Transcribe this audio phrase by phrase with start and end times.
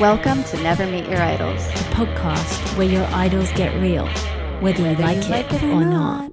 [0.00, 1.64] Welcome to Never Meet Your Idols.
[1.66, 4.06] a podcast where your idols get real,
[4.60, 6.32] whether you like you it like it or or not.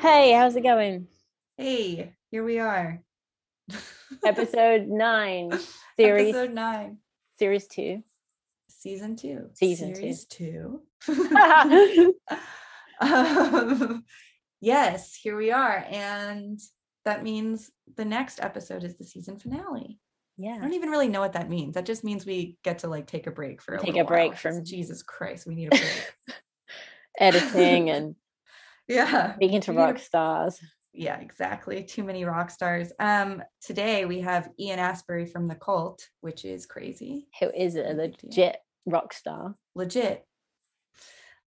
[0.00, 1.06] Hey, how's it going?
[1.56, 3.00] Hey, here we are.
[4.24, 5.52] Episode nine,
[5.96, 6.98] series Episode nine,
[7.38, 8.02] series two.
[8.68, 9.50] season two.
[9.54, 9.94] Season.
[9.94, 10.44] Series two.
[10.44, 10.82] two.
[13.00, 14.04] um,
[14.60, 15.84] yes, here we are.
[15.90, 16.60] And
[17.04, 19.98] that means the next episode is the season finale.
[20.38, 20.54] Yeah.
[20.56, 21.74] I don't even really know what that means.
[21.74, 24.30] That just means we get to like take a break for a Take a break
[24.32, 26.14] while, from- Jesus Christ, we need a break.
[27.18, 28.14] editing and
[28.88, 29.34] yeah.
[29.34, 30.58] speaking to a rock stars.
[30.94, 36.08] yeah exactly too many rock stars um today we have ian astbury from the cult
[36.22, 38.56] which is crazy Who is a legit
[38.86, 39.54] rock star?
[39.74, 40.26] legit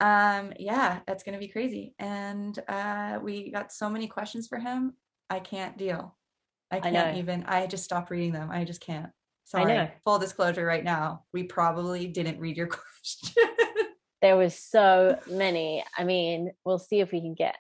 [0.02, 4.94] um yeah that's gonna be crazy and uh we got so many questions for him
[5.30, 6.18] i can't deal
[6.72, 7.20] i can't know.
[7.20, 11.24] even i just stopped reading them i just can't I sorry full disclosure right now
[11.34, 12.68] we probably didn't read your
[13.02, 13.44] question
[14.22, 15.84] There was so many.
[15.98, 17.56] I mean, we'll see if we can get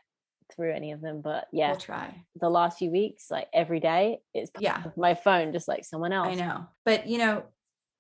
[0.54, 1.22] through any of them.
[1.22, 4.84] But yeah, we'll try the last few weeks, like every day, it's Yeah.
[4.98, 6.28] my phone just like someone else.
[6.28, 6.68] I know.
[6.84, 7.44] But you know,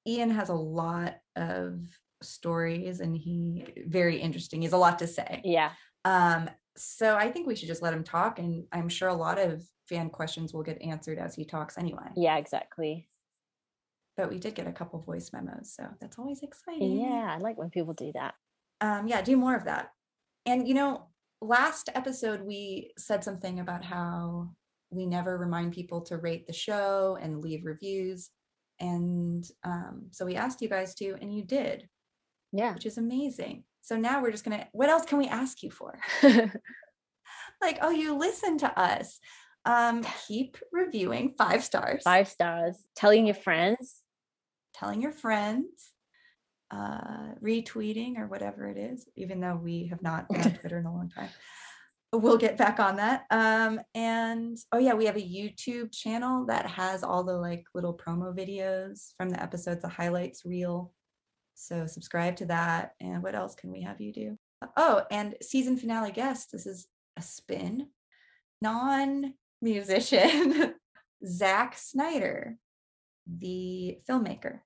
[0.05, 1.79] Ian has a lot of
[2.21, 4.61] stories and he very interesting.
[4.61, 5.41] He has a lot to say.
[5.43, 5.71] Yeah,
[6.05, 9.37] Um, so I think we should just let him talk and I'm sure a lot
[9.37, 12.09] of fan questions will get answered as he talks anyway.
[12.15, 13.07] yeah, exactly.
[14.15, 16.99] But we did get a couple voice memos, so that's always exciting.
[16.99, 18.33] Yeah, I like when people do that.
[18.81, 19.91] Um, yeah, do more of that.
[20.45, 21.07] And you know,
[21.41, 24.49] last episode we said something about how
[24.91, 28.29] we never remind people to rate the show and leave reviews.
[28.79, 31.87] And um, so we asked you guys to, and you did.
[32.51, 32.73] Yeah.
[32.73, 33.63] which is amazing.
[33.81, 34.67] So now we're just gonna.
[34.71, 35.99] What else can we ask you for?
[37.61, 39.19] Like, oh, you listen to us.
[39.65, 42.77] Um, keep reviewing five stars, Five stars.
[42.95, 44.01] Telling your friends.
[44.73, 45.91] telling your friends,
[46.71, 49.05] uh, retweeting or whatever it is.
[49.17, 51.29] Even though we have not been on Twitter in a long time,
[52.13, 53.25] we'll get back on that.
[53.29, 57.93] Um, and oh yeah, we have a YouTube channel that has all the like little
[57.97, 60.93] promo videos from the episodes, the highlights reel.
[61.59, 62.93] So subscribe to that.
[63.01, 64.37] And what else can we have you do?
[64.77, 66.51] Oh, and season finale guest.
[66.51, 66.87] This is
[67.17, 67.87] a spin.
[68.61, 70.73] Non musician,
[71.25, 72.57] Zack Snyder,
[73.27, 74.59] the filmmaker.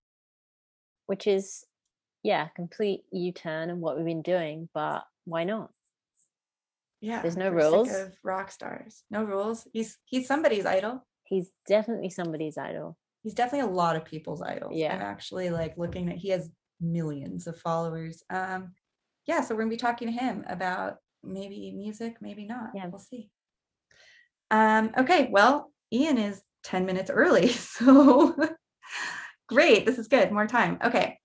[1.07, 1.65] which is
[2.23, 5.69] yeah complete u-turn in what we've been doing but why not
[7.01, 7.21] Yeah.
[7.21, 7.91] There's no rules?
[7.93, 9.03] Of rock stars.
[9.11, 9.67] No rules.
[9.73, 11.05] He's he's somebody's idol.
[11.25, 14.73] he's definitely somebody's idol He's definitely a lot of people's idols.
[14.75, 14.95] Yeah.
[14.95, 16.49] I'm actually like looking at he has
[16.81, 18.23] millions of followers.
[18.29, 18.73] Um
[19.25, 22.71] yeah, so we're gonna be talking to him about maybe music, maybe not.
[22.75, 22.87] Yeah.
[22.87, 23.29] We'll see.
[24.51, 28.35] Um, okay, well, Ian is 10 minutes early, so
[29.47, 29.85] great.
[29.85, 30.31] This is good.
[30.31, 30.77] More time.
[30.83, 31.17] Okay.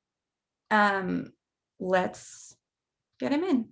[0.71, 1.33] Um,
[1.81, 2.57] let's
[3.19, 3.69] get him in.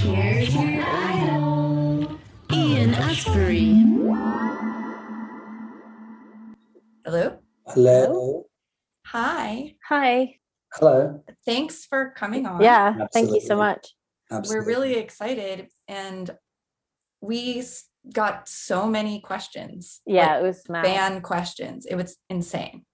[0.00, 2.18] Here's your idol,
[2.52, 3.82] Ian Astbury.
[7.04, 7.38] Hello.
[7.66, 8.44] Hello.
[9.06, 9.74] Hi.
[9.88, 10.38] hi
[10.74, 11.22] Hello.
[11.46, 12.60] Thanks for coming on.
[12.62, 13.94] yeah thank you so much
[14.30, 14.60] Absolutely.
[14.60, 16.30] we're really excited and
[17.20, 17.62] we
[18.12, 20.84] got so many questions yeah like it was mad.
[20.84, 22.84] fan questions it was insane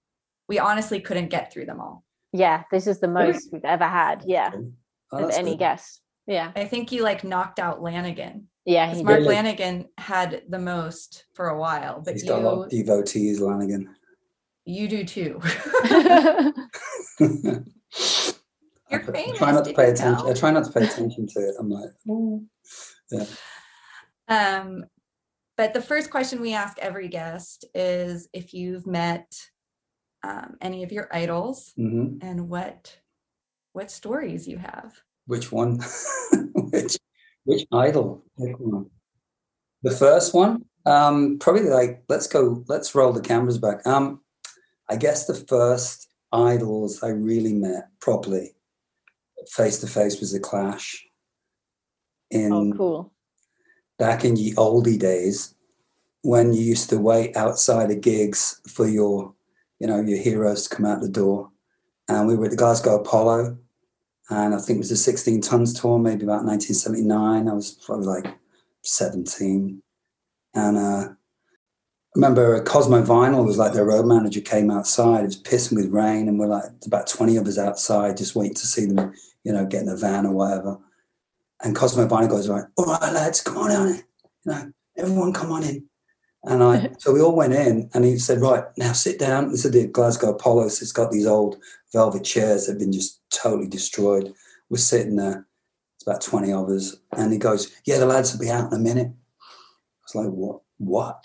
[0.47, 2.03] we honestly couldn't get through them all
[2.33, 4.51] yeah this is the most we've ever had yeah
[5.13, 5.59] Oh, of any good.
[5.59, 9.19] guest yeah i think you like knocked out lanegan yeah 'Cause he mark.
[9.19, 9.35] Really?
[9.35, 13.87] lanegan had the most for a while but He's got a lot of devotees, Lanegan.
[14.65, 15.39] You do too
[18.93, 20.25] I You're famous, try not to pay attention.
[20.25, 20.31] know?
[20.31, 21.55] I try not to pay attention to it.
[21.57, 22.43] I'm like, oh.
[24.27, 24.85] um
[25.55, 29.33] but the first question we ask every guest is if you've met
[30.23, 32.97] um, any of your idols hmm and what
[33.73, 35.79] what stories you have which one?
[36.55, 36.97] which
[37.45, 38.23] which idol?
[38.37, 42.63] The first one, um, probably like let's go.
[42.67, 43.85] Let's roll the cameras back.
[43.85, 44.20] Um,
[44.91, 48.53] I guess the first idols I really met properly,
[49.49, 51.05] face to face, was the Clash.
[52.29, 53.13] In oh cool.
[53.99, 55.53] back in the oldie days
[56.21, 59.33] when you used to wait outside of gigs for your
[59.79, 61.49] you know your heroes to come out the door.
[62.07, 63.57] And we were at the glasgow apollo
[64.31, 68.07] and i think it was the 16 tons tour maybe about 1979 i was probably
[68.07, 68.27] like
[68.83, 69.81] 17
[70.55, 71.09] and uh
[72.13, 75.21] I remember Cosmo Vinyl was like their road manager came outside.
[75.21, 78.55] It was pissing with rain, and we're like about twenty of us outside, just waiting
[78.55, 79.13] to see them,
[79.43, 80.77] you know, get in a van or whatever.
[81.63, 83.95] And Cosmo Vinyl goes, right, all right, lads, come on in.
[83.95, 85.87] You know, everyone come on in.
[86.43, 89.51] And I, so we all went in and he said, right, now sit down.
[89.51, 90.81] This is the Glasgow Apollos.
[90.81, 91.57] It's got these old
[91.93, 94.33] velvet chairs that have been just totally destroyed.
[94.69, 95.45] We're sitting there.
[95.95, 96.95] It's about 20 of us.
[97.11, 99.07] And he goes, yeah, the lads will be out in a minute.
[99.07, 100.61] I was like, what?
[100.81, 101.23] What?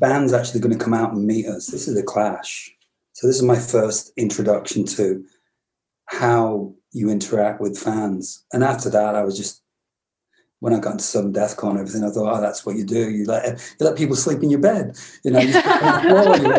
[0.00, 1.66] Band's actually going to come out and meet us.
[1.66, 2.72] This is a clash.
[3.14, 5.24] So this is my first introduction to
[6.06, 8.44] how you interact with fans.
[8.52, 9.62] And after that, I was just
[10.60, 12.84] when I got into Southern Death Cult and everything, I thought, oh, that's what you
[12.84, 13.10] do.
[13.10, 14.96] You let you let people sleep in your bed.
[15.24, 15.52] You know, you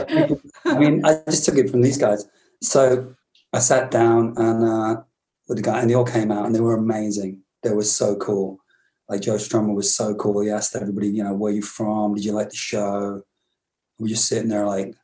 [0.06, 2.26] people, I mean, I just took it from these guys.
[2.62, 3.16] So
[3.54, 5.02] I sat down and uh,
[5.48, 7.42] with the guy, and they all came out, and they were amazing.
[7.62, 8.60] They were so cool.
[9.10, 10.42] Like Joe Strummer was so cool.
[10.42, 12.16] He asked everybody, you know, where you from?
[12.16, 13.22] Did you like the show?
[14.00, 14.96] We were just sitting there like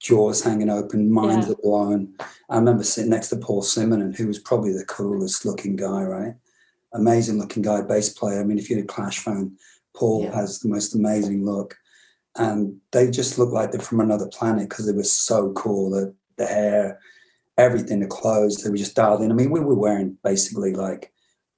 [0.00, 1.52] jaws hanging open, minds yeah.
[1.52, 2.14] are blown.
[2.48, 6.34] I remember sitting next to Paul Simonon, who was probably the coolest looking guy, right?
[6.92, 8.40] amazing looking guy, bass player.
[8.40, 9.56] I mean, if you're a Clash fan,
[9.94, 10.34] Paul yeah.
[10.34, 11.76] has the most amazing look.
[12.36, 15.90] And they just looked like they're from another planet because they were so cool.
[15.90, 17.00] The, the hair,
[17.56, 19.30] everything, the clothes, they were just dialed in.
[19.30, 21.12] I mean, we were wearing basically like,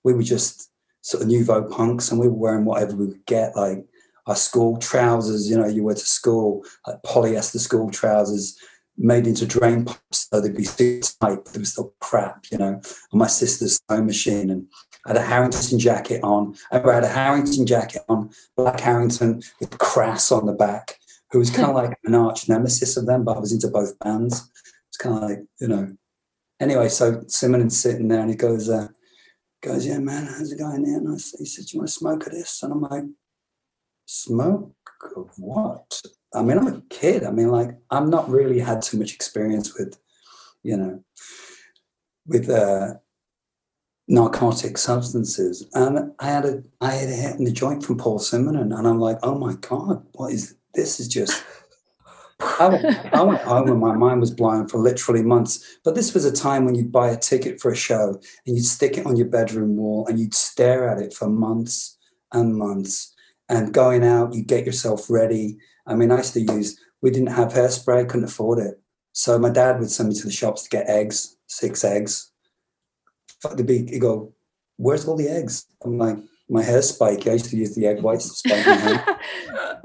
[0.04, 0.69] we were just
[1.02, 3.84] sort of nouveau punks and we were wearing whatever we could get, like
[4.26, 8.56] our school trousers, you know, you went to school, like polyester school trousers,
[9.00, 12.58] made into drain pipes so they'd be super tight, but they were still crap, you
[12.58, 12.80] know,
[13.12, 14.50] on my sister's sewing machine.
[14.50, 14.68] And
[15.06, 16.54] I had a Harrington jacket on.
[16.70, 20.98] I had a Harrington jacket on, black Harrington with crass on the back,
[21.30, 23.98] who was kind of like an arch nemesis of them, but I was into both
[24.00, 24.50] bands.
[24.88, 25.96] It's kind of like, you know.
[26.60, 28.88] Anyway, so Simonon's sitting there and he goes, uh,
[29.62, 30.98] goes, yeah, man, how's it going there?
[30.98, 32.62] And I, he said, do you want to smoke of this?
[32.62, 33.04] And I'm like,
[34.06, 34.74] smoke
[35.16, 36.00] of what?
[36.34, 37.24] I mean, I'm a kid.
[37.24, 39.98] I mean, like, I've not really had too much experience with,
[40.62, 41.04] you know,
[42.26, 42.94] with uh,
[44.08, 45.66] narcotic substances.
[45.74, 48.86] And I had a, I had a hit in the joint from Paul Simonon, and
[48.86, 51.00] I'm like, oh my god, what is this?
[51.00, 51.42] Is just.
[52.40, 55.78] I went, I went home and my mind was blown for literally months.
[55.84, 58.64] But this was a time when you'd buy a ticket for a show and you'd
[58.64, 61.98] stick it on your bedroom wall and you'd stare at it for months
[62.32, 63.14] and months.
[63.48, 65.58] And going out, you'd get yourself ready
[65.90, 68.80] I mean, I used to use, we didn't have hairspray, couldn't afford it.
[69.12, 72.30] So my dad would send me to the shops to get eggs, six eggs.
[73.56, 74.32] The big, he go,
[74.76, 75.66] where's all the eggs?
[75.84, 76.16] I'm like,
[76.50, 77.26] my hair spike.
[77.26, 79.20] I used to use the egg whites to spike my hair.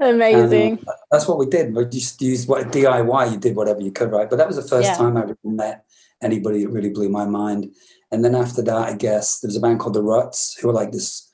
[0.00, 0.78] Amazing.
[0.78, 1.74] And, uh, that's what we did.
[1.74, 3.32] We just used what DIY.
[3.32, 4.28] You did whatever you could, right?
[4.28, 4.96] But that was the first yeah.
[4.96, 5.84] time I really met
[6.22, 7.74] anybody that really blew my mind.
[8.10, 10.74] And then after that, I guess there was a band called the Ruts who were
[10.74, 11.30] like this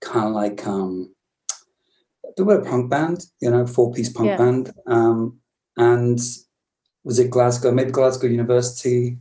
[0.00, 1.14] kind of like um,
[2.36, 4.36] they were a punk band, you know, four piece punk yeah.
[4.36, 4.72] band.
[4.86, 5.38] Um,
[5.76, 6.18] and
[7.04, 7.72] was it Glasgow?
[7.72, 9.18] Maybe Glasgow University,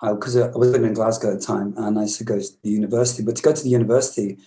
[0.00, 2.38] because uh, I was living in Glasgow at the time, and I used to go
[2.38, 3.22] to the university.
[3.22, 4.38] But to go to the university,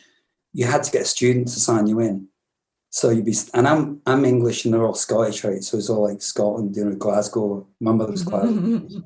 [0.54, 2.28] you had to get a student to sign you in.
[2.90, 5.64] So you'd be, and I'm I'm English and they're all Scottish, right?
[5.64, 7.68] So it's all like Scotland, you know, Glasgow.
[7.80, 8.78] My mother's mm-hmm.
[8.78, 9.04] Glasgow.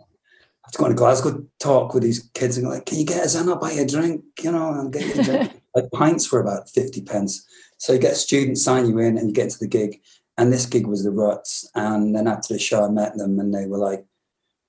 [0.63, 3.23] I have to go to Glasgow, talk with these kids, and like, "Can you get
[3.23, 3.49] us in?
[3.49, 5.61] I'll buy you a drink." You know, I'll get you a drink.
[5.75, 7.45] like pints for about fifty pence.
[7.81, 9.99] So you get a student sign you in and you get to the gig.
[10.37, 11.69] And this gig was the Ruts.
[11.73, 14.05] And then after the show, I met them and they were like,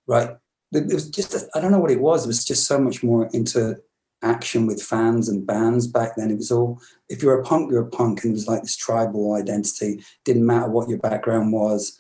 [0.07, 0.37] right.
[0.73, 2.25] It was just, I don't know what it was.
[2.25, 3.77] It was just so much more into
[4.23, 6.31] action with fans and bands back then.
[6.31, 8.23] It was all, if you're a punk, you're a punk.
[8.23, 10.05] And it was like this tribal identity.
[10.25, 11.99] Didn't matter what your background was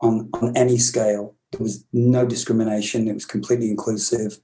[0.00, 1.34] on, on any scale.
[1.52, 3.08] There was no discrimination.
[3.08, 4.40] It was completely inclusive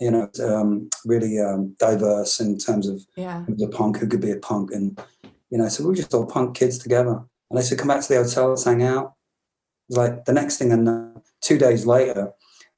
[0.00, 3.44] you know, um, really um, diverse in terms of yeah.
[3.48, 5.00] the punk who could be a punk, and
[5.50, 7.22] you know, so we were just all punk kids together.
[7.50, 9.14] And I said, come back to the hotel, let's hang out.
[9.88, 12.32] Like the next thing, and two days later,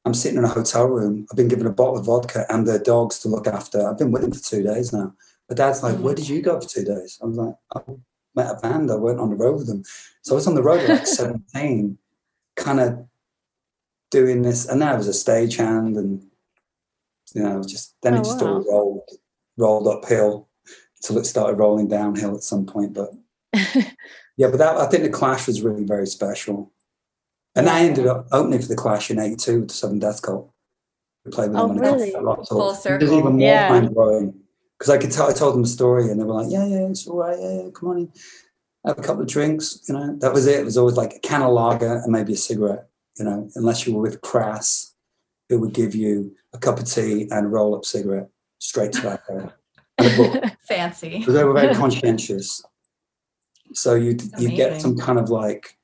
[0.04, 1.26] I'm sitting in a hotel room.
[1.30, 3.86] I've been given a bottle of vodka and their dogs to look after.
[3.86, 5.14] I've been with them for two days now.
[5.46, 7.18] But dad's like, where did you go for two days?
[7.22, 7.80] I was like, I
[8.34, 8.90] met a band.
[8.90, 9.82] I went on the road with them.
[10.22, 11.98] So I was on the road at like 17,
[12.56, 13.06] kind of
[14.10, 14.66] doing this.
[14.66, 16.24] And then I was a stagehand and,
[17.34, 18.54] you know, just then oh, it just wow.
[18.54, 19.10] all rolled,
[19.56, 20.48] rolled uphill
[20.96, 22.94] until it started rolling downhill at some point.
[22.94, 23.10] But
[24.36, 26.72] yeah, but that I think the Clash was really very special.
[27.54, 27.68] And.
[27.68, 30.52] I ended up opening for the Clash in '82 with the Southern Death Cult.
[31.24, 32.12] We played with oh, them on really?
[32.12, 32.46] a lot.
[32.48, 33.06] Full circle.
[33.06, 33.68] It was even more yeah.
[33.68, 34.34] mind blowing
[34.78, 35.28] because I could tell.
[35.28, 37.38] I told them a story, and they were like, "Yeah, yeah, it's all right.
[37.38, 38.12] Yeah, yeah come on in,
[38.86, 40.60] have a couple of drinks." You know, that was it.
[40.60, 42.88] It was always like a can of lager and maybe a cigarette.
[43.18, 44.94] You know, unless you were with Crass,
[45.50, 48.28] who would give you a cup of tea and a roll up cigarette
[48.58, 49.52] straight to that and
[49.98, 50.52] a book.
[50.66, 51.18] Fancy.
[51.18, 52.62] Because they were very conscientious.
[53.74, 55.76] So you you get some kind of like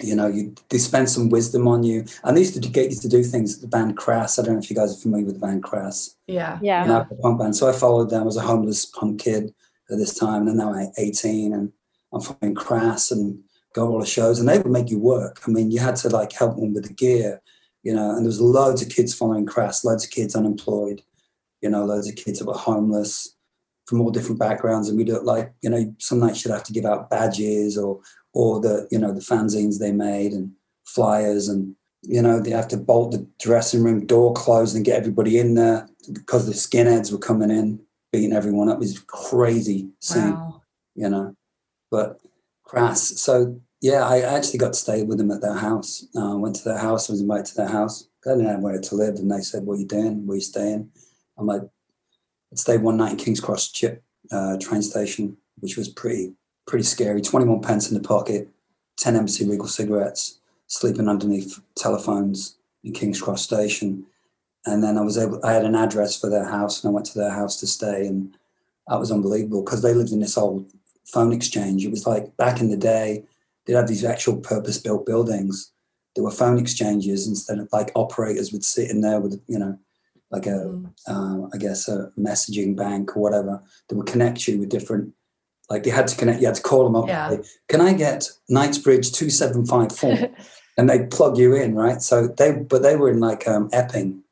[0.00, 2.04] you know, you dispense some wisdom on you.
[2.22, 3.58] And they used to get you to do things.
[3.60, 4.38] The band Crass.
[4.38, 6.16] I don't know if you guys are familiar with the band Crass.
[6.26, 6.58] Yeah.
[6.62, 6.82] Yeah.
[6.82, 7.56] You know, the punk band.
[7.56, 8.22] So I followed them.
[8.22, 9.52] I was a homeless punk kid
[9.90, 11.72] at this time, and now I'm 18, and
[12.12, 13.42] I'm following Crass and
[13.74, 15.40] go to all the shows, and they would make you work.
[15.46, 17.40] I mean, you had to like help them with the gear,
[17.82, 18.10] you know.
[18.10, 21.02] And there was loads of kids following Crass, loads of kids unemployed,
[21.62, 23.34] you know, loads of kids that were homeless
[23.86, 26.64] from all different backgrounds, and we do it like you know, some nights you'd have
[26.64, 28.00] to give out badges or
[28.38, 30.52] or the you know the fanzines they made and
[30.86, 34.96] flyers and you know they have to bolt the dressing room door closed and get
[34.96, 37.80] everybody in there because the skinheads were coming in
[38.12, 38.76] beating everyone up.
[38.76, 40.62] It was crazy scene Wow.
[40.94, 41.34] you know
[41.90, 42.20] but
[42.64, 43.00] crass.
[43.20, 46.06] So yeah i actually got to stay with them at their house.
[46.16, 48.08] Uh, went to their house I was invited to their house.
[48.24, 50.24] I didn't have where to live and they said what are you doing?
[50.26, 50.90] Where are you staying?
[51.36, 51.62] I'm like
[52.52, 56.34] i stayed one night in king's cross chip uh, train station which was pretty
[56.68, 57.20] pretty scary.
[57.20, 58.48] 21 pence in the pocket
[58.98, 64.04] 10 embassy regal cigarettes sleeping underneath telephones in king's cross station.
[64.66, 67.06] And then i was able i had an address for their house and i went
[67.06, 68.36] to their house to stay and
[68.86, 70.70] that was unbelievable because they lived in this old
[71.04, 71.84] phone exchange.
[71.84, 73.24] It was like back in the day
[73.64, 75.72] they'd have these actual purpose built buildings.
[76.14, 79.78] There were phone exchanges instead of like operators would sit in there with you know
[80.30, 80.90] like a Mm.
[81.06, 85.14] uh, I guess a messaging bank or whatever that would connect you with different
[85.70, 87.36] like they had to connect you had to call them up Yeah.
[87.68, 90.30] can I get Knightsbridge 2754
[90.78, 92.00] and they plug you in right?
[92.02, 94.22] So they but they were in like um, Epping.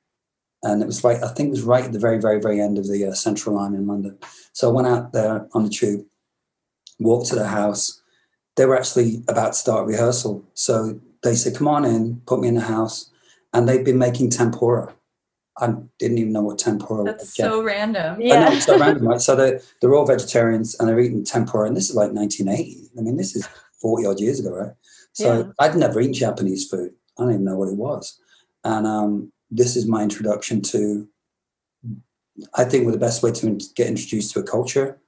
[0.63, 2.79] And it was right I think it was right at the very very very end
[2.79, 4.19] of the uh, central line in London.
[4.53, 6.07] So I went out there on the tube
[6.99, 8.01] walked to the house.
[8.57, 10.43] They were actually about to start rehearsal.
[10.55, 13.11] So they said come on in put me in the house.
[13.53, 14.95] And they've been making tempura
[15.59, 17.45] I didn't even know what tempura That's was yet.
[17.47, 18.15] so random.
[18.17, 18.53] I know, Yeah.
[18.53, 19.21] it's so random, right?
[19.21, 22.91] So they're, they're all vegetarians and they're eating tempura, and this is like 1980.
[22.99, 23.47] I mean, this is
[23.81, 24.73] 40 odd years ago, right?
[25.15, 25.53] So Yeah.
[25.59, 26.93] I'd never eaten Japanese food.
[27.19, 28.21] I don't even know what it was.
[28.65, 31.09] And um, this is my introduction to,
[32.55, 35.01] I think, well, the best way to get introduced to a culture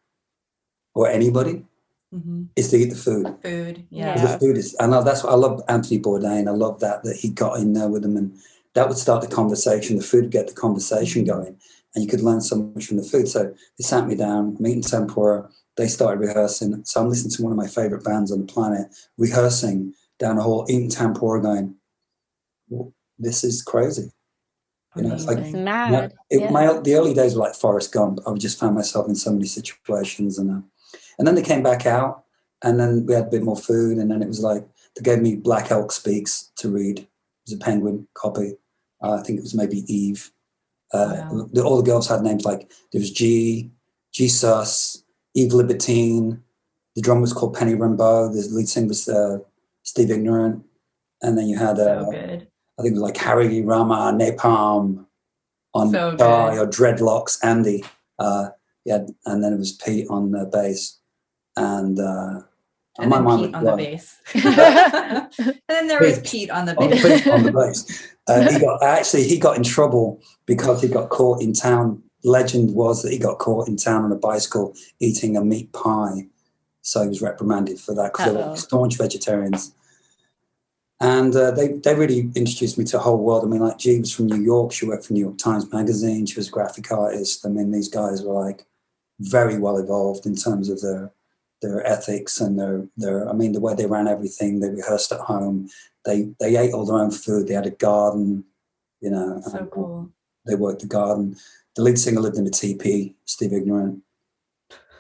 [0.95, 1.65] or anybody
[2.11, 3.27] hmm is to eat the food.
[3.43, 3.87] Food.
[3.91, 4.07] Yeah.
[4.07, 4.13] Yeah.
[4.15, 6.49] 'Cause The food is, and that's what I love Anthony Bourdain.
[6.49, 8.33] I love that that he got in there with them, and
[8.75, 9.97] that would start the conversation.
[9.97, 11.59] The food would get the conversation going,
[11.95, 13.29] and you could learn so much from the food.
[13.29, 13.45] So
[13.79, 15.49] they sat me down, I'm eating tempura.
[15.77, 16.85] They started rehearsing.
[16.85, 20.43] So I'm listening to one of my favorite bands on the planet, rehearsing down the
[20.43, 21.77] hall, eating tempura, going,
[23.19, 24.11] "This is crazy."
[24.97, 25.65] You know, it's like It's Amazing.
[25.65, 25.93] mad.
[25.93, 26.51] yeah, it, yeah.
[26.51, 28.19] my the early days were like Forrest Gump.
[28.27, 30.61] I would just find myself in so many situations, and uh,
[31.19, 32.25] and then they came back out,
[32.63, 35.21] and then we had a bit more food, and then it was like they gave
[35.21, 37.07] me Black Elk Speaks to read.
[37.49, 38.53] Was a Penguin copy.
[39.03, 40.31] Uh, I think it was maybe Eve.
[40.93, 41.49] Uh, Wow.
[41.53, 43.71] the, all the girls had names like there was G,
[44.13, 45.03] G Sus,
[45.35, 46.43] Eve Libertine.
[46.95, 48.33] The drummer was called Penny Rimbaud.
[48.35, 49.39] The lead singer was uh,
[49.83, 50.63] Steve Ignorant,
[51.23, 52.47] and then you had uh, So.
[52.79, 55.07] I think it was like Harry Rama, Napalm
[55.75, 57.83] on So guitar, or Dreadlocks, Andy.
[58.19, 58.51] Uh,
[58.85, 60.99] yeah, and then it was Pete on the bass.
[61.57, 62.43] And, uh,
[62.99, 64.21] And then Pete on the bass.
[64.35, 66.51] and then there was Pete.
[66.51, 67.23] On the bass.
[67.23, 68.09] Pete on the bass.
[68.29, 72.03] Uh, he got actually he got in trouble because he got caught in town.
[72.23, 76.27] Legend was that he got caught in town on a bicycle eating a meat pie,
[76.83, 79.75] so he was reprimanded for that because they were staunch vegetarians.
[81.01, 83.45] And uh, they they really introduced me to a whole world.
[83.45, 84.73] I mean, like G was from New York.
[84.73, 86.27] She worked for New York Times Magazine.
[86.27, 87.47] She was a graphic artist.
[87.47, 88.67] I mean, these guys were like
[89.21, 91.13] very well evolved in terms of their
[91.63, 93.29] their ethics and their their.
[93.29, 94.61] I mean, the way they ran everything.
[94.61, 95.69] They rehearsed at home.
[96.05, 97.47] They they ate all their own food.
[97.47, 98.45] They had a garden.
[99.01, 100.11] You know, so and cool.
[100.47, 101.37] they worked the garden.
[101.77, 103.15] The lead singer lived in a teepee.
[103.25, 104.03] Steve Ignorant.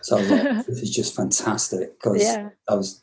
[0.02, 2.50] So I was like, this is just fantastic because yeah.
[2.68, 3.02] I was,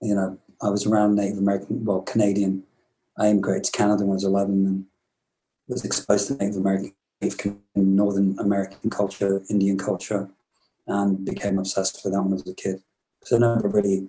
[0.00, 2.62] you know, I was around Native American, well, Canadian.
[3.18, 4.84] I immigrated to Canada when I was 11 and
[5.66, 6.94] was exposed to Native American,
[7.74, 10.28] Northern American culture, Indian culture,
[10.88, 12.82] and became obsessed with that when I was a kid.
[13.24, 14.08] So I never really,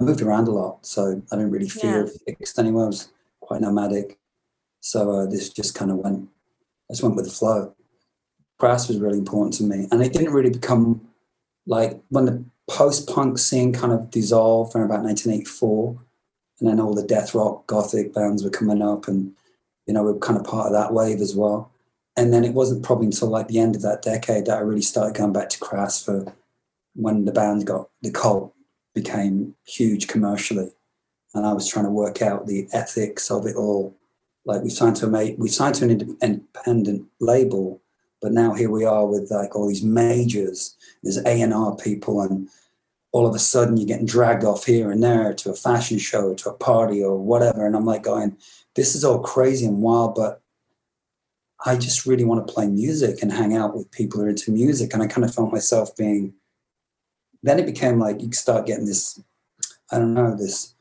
[0.00, 2.84] I moved around a lot, so I didn't really feel fixed anywhere.
[2.84, 3.08] I was
[3.40, 4.18] quite nomadic.
[4.80, 6.28] So uh, this just kind of went,
[6.90, 7.74] I just went with the flow.
[8.58, 9.88] Crass was really important to me.
[9.90, 11.08] And it didn't really become
[11.66, 16.00] like when the post punk scene kind of dissolved around about 1984,
[16.60, 19.32] and then all the death rock, gothic bands were coming up, and
[19.86, 21.70] you know, we were kind of part of that wave as well.
[22.16, 24.82] And then it wasn't probably until like the end of that decade that I really
[24.82, 26.32] started going back to Crass for
[26.94, 28.54] when the band got the cult
[28.94, 30.70] became huge commercially.
[31.34, 33.96] And I was trying to work out the ethics of it all.
[34.44, 37.80] Like we signed to a we signed to an independent label,
[38.22, 40.76] but now here we are with like all these majors.
[41.02, 42.48] There's A and R people and
[43.10, 46.34] all of a sudden you're getting dragged off here and there to a fashion show,
[46.34, 47.66] to a party or whatever.
[47.66, 48.36] And I'm like going,
[48.74, 50.42] this is all crazy and wild, but
[51.64, 54.50] I just really want to play music and hang out with people who are into
[54.50, 54.92] music.
[54.92, 56.34] And I kind of felt myself being,
[57.42, 59.18] then it became like you start getting this,
[59.90, 60.74] I don't know, this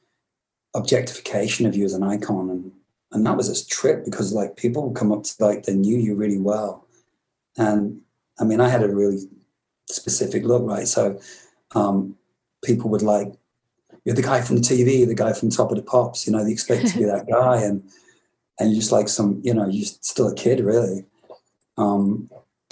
[0.75, 2.49] objectification of you as an icon.
[2.49, 2.71] And,
[3.13, 5.97] and that was a trip because like people would come up to like they knew
[5.97, 6.85] you really well.
[7.57, 8.01] And
[8.37, 9.19] I mean, I had a really
[9.89, 10.87] specific look, right?
[10.87, 11.19] So
[11.75, 12.17] um,
[12.61, 13.31] people would like,
[14.03, 16.43] you're the guy from the TV, the guy from Top of the Pops, you know,
[16.43, 17.61] they expect to be that guy.
[17.61, 17.89] And,
[18.59, 21.05] and you're just like some, you know, you're still a kid, really.
[21.77, 22.29] Um,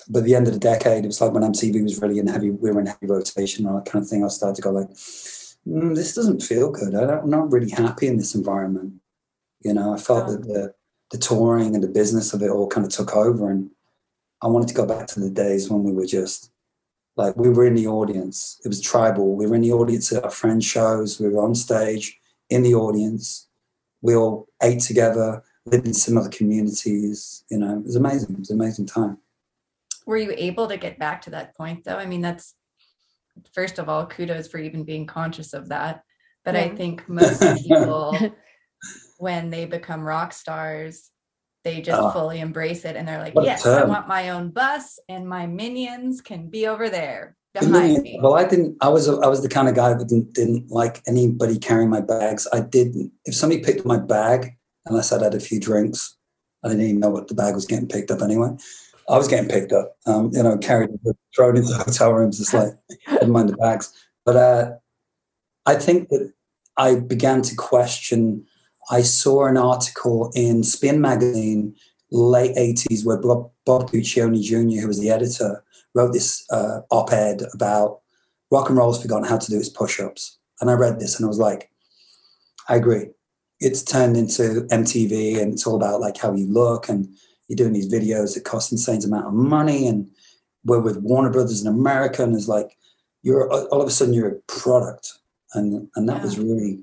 [0.07, 2.51] but the end of the decade, it was like when MTV was really in heavy,
[2.51, 4.23] we were in heavy rotation and that kind of thing.
[4.23, 4.89] I started to go like,
[5.67, 6.95] mm, this doesn't feel good.
[6.95, 8.95] I am not really happy in this environment.
[9.61, 10.73] You know, I felt that the
[11.11, 13.69] the touring and the business of it all kind of took over, and
[14.41, 16.51] I wanted to go back to the days when we were just
[17.15, 18.59] like we were in the audience.
[18.65, 19.35] It was tribal.
[19.35, 21.19] We were in the audience at our friends' shows.
[21.19, 22.17] We were on stage
[22.49, 23.47] in the audience.
[24.01, 27.43] We all ate together lived in similar communities.
[27.49, 28.33] You know, it was amazing.
[28.33, 29.17] It was an amazing time.
[30.05, 31.97] Were you able to get back to that point though?
[31.97, 32.55] I mean, that's
[33.53, 36.03] first of all, kudos for even being conscious of that.
[36.43, 36.61] But yeah.
[36.61, 38.17] I think most people,
[39.19, 41.11] when they become rock stars,
[41.63, 44.99] they just uh, fully embrace it and they're like, yes, I want my own bus
[45.07, 48.19] and my minions can be over there behind me.
[48.21, 48.77] Well, I didn't.
[48.81, 52.01] I was I was the kind of guy that didn't, didn't like anybody carrying my
[52.01, 52.47] bags.
[52.51, 53.11] I didn't.
[53.25, 56.15] If somebody picked my bag, unless I'd had a few drinks.
[56.63, 58.49] I didn't even know what the bag was getting picked up anyway.
[59.09, 60.89] I was getting picked up, um, you know, carried,
[61.35, 62.73] thrown into hotel rooms, It's like,
[63.09, 63.91] didn't mind the bags.
[64.25, 64.71] But uh,
[65.65, 66.31] I think that
[66.77, 68.45] I began to question.
[68.89, 71.75] I saw an article in Spin magazine,
[72.11, 77.11] late 80s, where Bob, Bob Guccione Jr., who was the editor, wrote this uh, op
[77.11, 78.01] ed about
[78.51, 80.37] rock and roll's forgotten how to do its push ups.
[80.61, 81.69] And I read this and I was like,
[82.69, 83.07] I agree
[83.61, 87.07] it's turned into MTV and it's all about like how you look and
[87.47, 90.09] you're doing these videos that cost insane amount of money and
[90.65, 92.77] we're with Warner Brothers in America and it's like
[93.21, 95.13] you're all of a sudden you're a product.
[95.53, 96.23] And and that yeah.
[96.23, 96.79] was really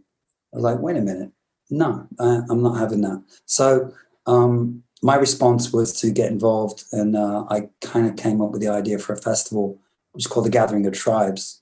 [0.54, 1.32] I was like wait a minute.
[1.68, 3.22] No I, am not having that.
[3.44, 3.92] So
[4.26, 8.60] um, my response was to get involved and uh, I kind of came up with
[8.60, 9.80] the idea for a festival.
[10.12, 11.60] Which is called the Gathering of Tribes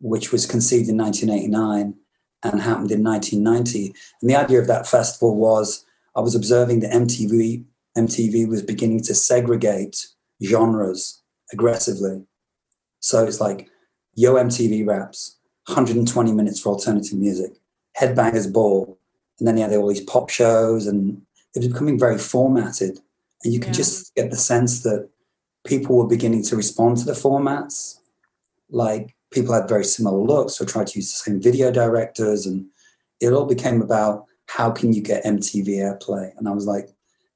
[0.00, 1.94] which was conceived in 1989
[2.42, 3.94] and happened in 1990.
[4.20, 7.64] And the idea of that festival was I was observing that MTV
[7.96, 10.06] MTV was beginning to segregate
[10.42, 11.22] genres
[11.52, 12.24] aggressively.
[13.00, 13.68] So it's like
[14.14, 17.52] Yo MTV Raps, 120 minutes for alternative music,
[17.98, 18.98] Headbangers Ball,
[19.38, 21.22] and then you had all these pop shows, and
[21.54, 22.98] it was becoming very formatted.
[23.44, 23.74] And you could yeah.
[23.74, 25.08] just get the sense that
[25.64, 27.98] people were beginning to respond to the formats.
[28.70, 32.66] Like people had very similar looks, so tried to use the same video directors, and
[33.20, 36.32] it all became about how can you get MTV airplay.
[36.38, 36.88] And I was like,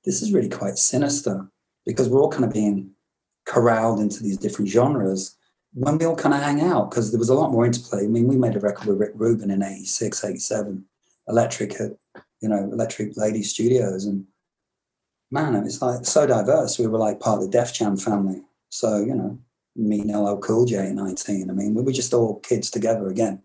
[0.05, 1.47] this is really quite sinister
[1.85, 2.91] because we're all kind of being
[3.45, 5.37] corralled into these different genres
[5.75, 8.05] when we all kind of hang out because there was a lot more interplay.
[8.05, 10.85] I mean, we made a record with Rick Rubin in 86, 87,
[11.29, 11.93] Electric at,
[12.41, 14.05] you know, Electric Lady Studios.
[14.05, 14.27] And
[15.31, 16.79] man, it was like so diverse.
[16.79, 18.43] We were like part of the Def Jam family.
[18.69, 19.39] So, you know,
[19.77, 21.51] me and LL Cool J at 19.
[21.51, 23.43] I mean, we were just all kids together again.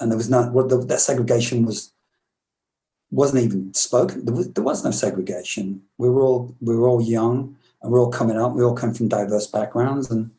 [0.00, 1.92] And there was not, well, the, that segregation was,
[3.10, 4.24] wasn't even spoken.
[4.24, 5.82] There was, there was no segregation.
[5.98, 8.52] We were all, we were all young and we are all coming up.
[8.52, 10.10] We all come from diverse backgrounds.
[10.10, 10.30] And,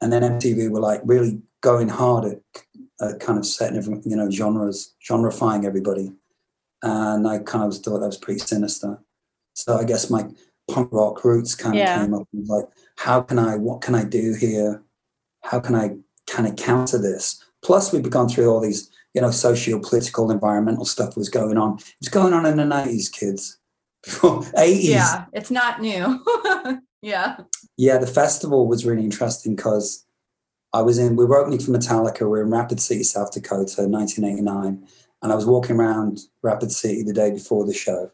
[0.00, 2.40] and then MTV were like really going hard at,
[3.00, 6.12] at kind of setting, every, you know, genres, genrefying everybody.
[6.82, 8.98] And I kind of thought that was pretty sinister.
[9.54, 10.26] So I guess my
[10.70, 14.04] punk rock roots kind of came up and like, how can I, what can I
[14.04, 14.82] do here?
[15.42, 17.42] How can I kind of counter this?
[17.62, 21.78] Plus, we've gone through all these, you know, socio political, environmental stuff was going on.
[21.78, 23.58] It was going on in the 90s, kids.
[24.06, 24.84] 80s.
[24.84, 26.22] Yeah, it's not new.
[27.02, 27.38] yeah.
[27.76, 30.04] Yeah, the festival was really interesting because
[30.72, 32.20] I was in, we were opening for Metallica.
[32.20, 34.86] We were in Rapid City, South Dakota, 1989.
[35.22, 38.10] And I was walking around Rapid City the day before the show.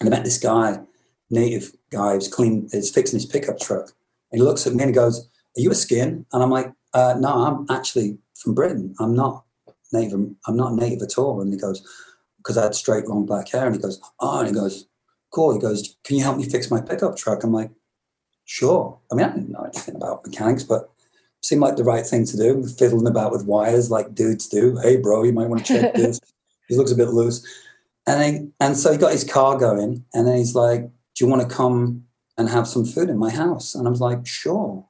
[0.00, 0.80] And I met this guy
[1.30, 3.92] native guy who's clean is fixing his pickup truck.
[4.30, 6.26] And he looks at me and he goes, Are you a skin?
[6.32, 8.94] And I'm like, uh, no, I'm actually from Britain.
[8.98, 9.44] I'm not
[9.92, 10.20] native.
[10.46, 11.40] I'm not native at all.
[11.40, 11.86] And he goes,
[12.38, 13.66] because I had straight long black hair.
[13.66, 14.86] And he goes, oh, and he goes,
[15.30, 15.52] cool.
[15.52, 17.44] He goes, can you help me fix my pickup truck?
[17.44, 17.70] I'm like,
[18.44, 18.98] sure.
[19.10, 20.90] I mean, I didn't know anything about mechanics, but
[21.42, 22.66] seemed like the right thing to do.
[22.66, 24.78] Fiddling about with wires like dudes do.
[24.82, 26.20] Hey, bro, you might want to check this.
[26.68, 27.46] he looks a bit loose.
[28.06, 31.30] And then, and so he got his car going, and then he's like, do you
[31.30, 32.04] want to come
[32.38, 33.74] and have some food in my house?
[33.74, 34.86] And I was like, sure.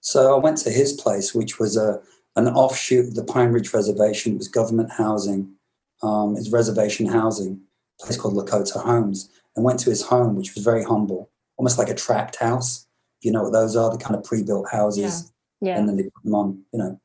[0.00, 2.00] So I went to his place, which was a
[2.36, 4.34] an offshoot of the Pine Ridge Reservation.
[4.34, 5.54] It was government housing.
[6.02, 7.60] Um, it's reservation housing,
[8.02, 11.78] a place called Lakota Homes, and went to his home, which was very humble, almost
[11.78, 12.86] like a tract house.
[13.22, 15.78] You know what those are, the kind of pre-built houses, Yeah.
[15.78, 17.00] and then they put them on, you know.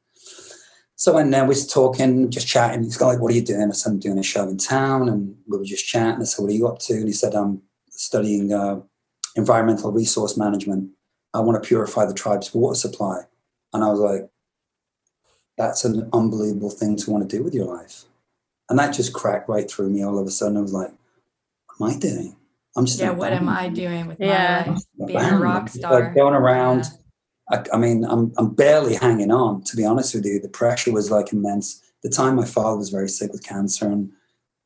[0.95, 2.83] So and then we was talking, just chatting.
[2.83, 5.35] He's like, "What are you doing?" I said, "I'm doing a show in town," and
[5.47, 6.21] we were just chatting.
[6.21, 7.61] I said, "What are you up to?" And he said, "I'm
[7.99, 8.79] studying uh,
[9.35, 10.89] environmental resource management.
[11.33, 13.23] I want to purify the tribe's water supply."
[13.73, 14.29] And I was like,
[15.57, 18.05] "That's an unbelievable thing to want to do with your life."
[18.69, 20.03] And that just cracked right through me.
[20.03, 20.91] All of a sudden, I was like,
[21.77, 22.35] "What am I doing?
[22.75, 23.49] I'm just Yeah, what am.
[23.49, 24.63] I doing with Yeah.
[24.67, 24.83] my life?
[25.07, 25.99] Being a rock star.
[25.99, 26.83] like, going around.
[27.51, 27.57] Yeah.
[27.57, 29.63] I, I mean, I'm I'm barely hanging on.
[29.63, 31.81] To be honest with you, the pressure was like immense.
[32.03, 34.11] The time my father was very sick with cancer, and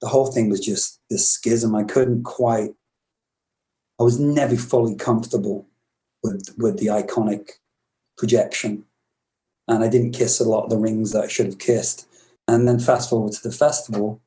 [0.02, 1.76] the whole thing was just this schism.
[1.76, 2.72] I couldn't quite.
[4.04, 5.66] I was never fully comfortable
[6.24, 7.52] with with the iconic
[8.18, 8.84] projection,
[9.66, 12.06] and I didn't kiss a lot of the rings that I should have kissed.
[12.46, 14.22] And then fast forward to the festival,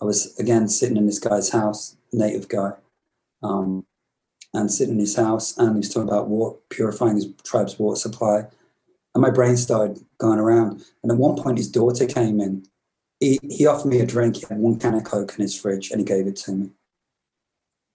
[0.00, 2.72] I was again sitting in this guy's house, native guy,
[3.42, 3.84] um,
[4.54, 8.00] and sitting in his house, and he was talking about water, purifying his tribe's water
[8.00, 8.46] supply.
[9.14, 10.82] And my brain started going around.
[11.02, 12.66] And at one point, his daughter came in.
[13.20, 14.36] He, he offered me a drink.
[14.36, 16.70] He had one can of Coke in his fridge, and he gave it to me.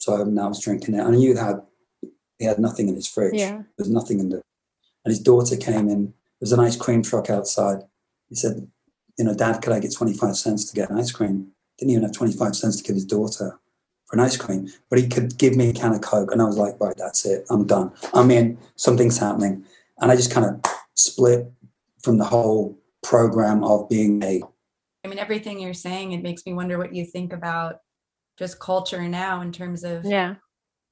[0.10, 1.00] So now I was drinking it.
[1.00, 1.66] And I knew that
[2.40, 3.36] he had nothing in his fridge.
[3.36, 3.58] Yeah.
[3.58, 4.42] There was nothing in there.
[5.06, 6.06] And his daughter came in.
[6.06, 7.84] There was an ice cream truck outside.
[8.28, 8.68] He said,
[9.18, 11.52] You know, Dad, could I get 25 cents to get an ice cream?
[11.78, 13.60] Didn't even have 25 cents to give his daughter
[14.06, 16.32] for an ice cream, but he could give me a can of Coke.
[16.32, 17.46] And I was like, Right, that's it.
[17.50, 17.92] I'm done.
[18.14, 18.58] I'm in.
[18.76, 19.64] Something's happening.
[20.00, 20.62] And I just kind of
[20.96, 21.52] split
[22.02, 24.42] from the whole program of being a
[25.06, 27.80] I mean, everything you're saying, it makes me wonder what you think about
[28.40, 30.36] just culture now in terms of Yeah.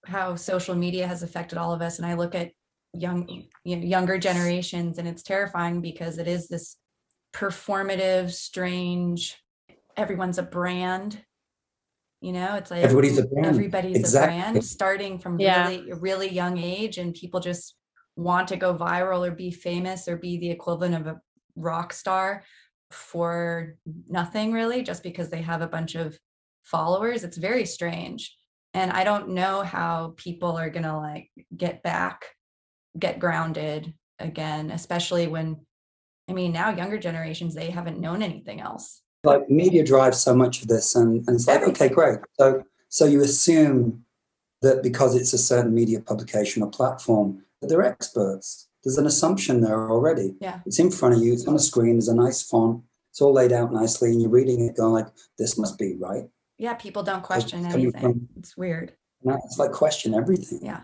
[0.06, 1.98] how social media has affected all of us.
[1.98, 2.52] And I look at
[2.94, 6.76] young, you know, younger generations, and it's terrifying because it is this
[7.34, 9.42] performative, strange.
[9.96, 11.24] Everyone's a brand.
[12.20, 13.46] You know, it's like Everybody's a brand.
[13.48, 14.38] Everybody's Exactly.
[14.40, 15.68] a brand, starting from Yeah.
[15.70, 17.76] really, really young age, and people just
[18.18, 21.22] want to go viral or be famous or be the equivalent of a
[21.56, 22.44] rock star
[22.92, 23.78] for
[24.10, 26.20] nothing really, just because they have a bunch of
[26.68, 27.24] followers.
[27.24, 28.36] It's very strange.
[28.74, 32.26] And I don't know how people are gonna like get back,
[32.98, 35.48] get grounded again, especially when
[36.30, 39.02] I mean now younger generations, they haven't known anything else.
[39.24, 43.04] like media drives so much of this and, and it's like okay great so so
[43.06, 44.06] you assume
[44.62, 47.28] that because it's a certain media publication or platform
[47.60, 48.48] that they're experts
[48.84, 50.60] there's an assumption there already Yeah.
[50.68, 53.34] it's in front of you it's on a screen there's a nice font it's all
[53.34, 56.26] laid out nicely and you're reading it going like this must be right
[56.58, 58.02] Yeah, people don't question it's anything.
[58.02, 58.94] from- It's weird.
[59.24, 60.82] and it's like question everything Yeah.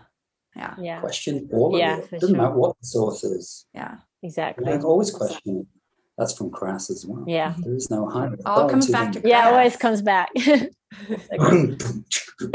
[0.56, 0.74] Yeah.
[0.78, 1.00] Yeah.
[1.00, 2.36] question all of Yeah, it doesn't sure.
[2.36, 3.96] matter what the source is Yeah.
[4.22, 4.64] Exactly.
[4.64, 5.66] like always question it
[6.16, 7.52] that's from crass as well Yeah.
[7.52, 7.62] Mm-hmm.
[7.62, 9.48] there is no higher All comes back than- to Yeah.
[9.48, 10.30] It always comes back.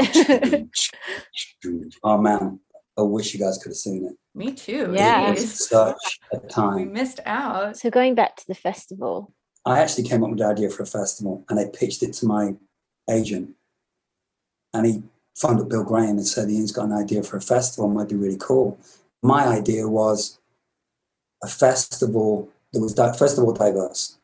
[2.02, 2.58] oh man,
[2.98, 4.16] I wish you guys could have seen it.
[4.34, 4.92] Me too.
[4.94, 5.28] Yeah.
[5.28, 6.76] It was such a time.
[6.76, 7.76] We missed out.
[7.76, 9.34] so going back to the festival.
[9.66, 12.26] I actually came up with the idea for a festival and I pitched it to
[12.26, 12.54] my
[13.10, 13.50] agent.
[14.72, 15.02] And he
[15.36, 18.14] phoned up Bill Graham and said, Ian's got an idea for a festival, might be
[18.14, 18.78] really cool.
[19.22, 20.38] My idea was
[21.42, 24.16] a festival that was, first of all, diverse.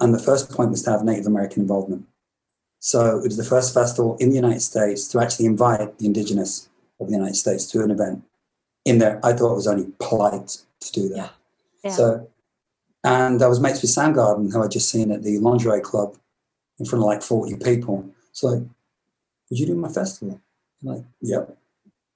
[0.00, 2.06] And the first point was to have Native American involvement.
[2.80, 6.68] So it was the first festival in the United States to actually invite the indigenous
[7.00, 8.22] of the United States to an event.
[8.84, 11.16] In there, I thought it was only polite to do that.
[11.16, 11.28] Yeah.
[11.84, 11.90] Yeah.
[11.90, 12.28] So,
[13.04, 16.16] and I was mates with Soundgarden, who I'd just seen at the Lingerie Club
[16.78, 18.08] in front of like 40 people.
[18.32, 18.62] So, like,
[19.50, 20.40] would you do my festival?
[20.82, 21.56] I'm like, yep,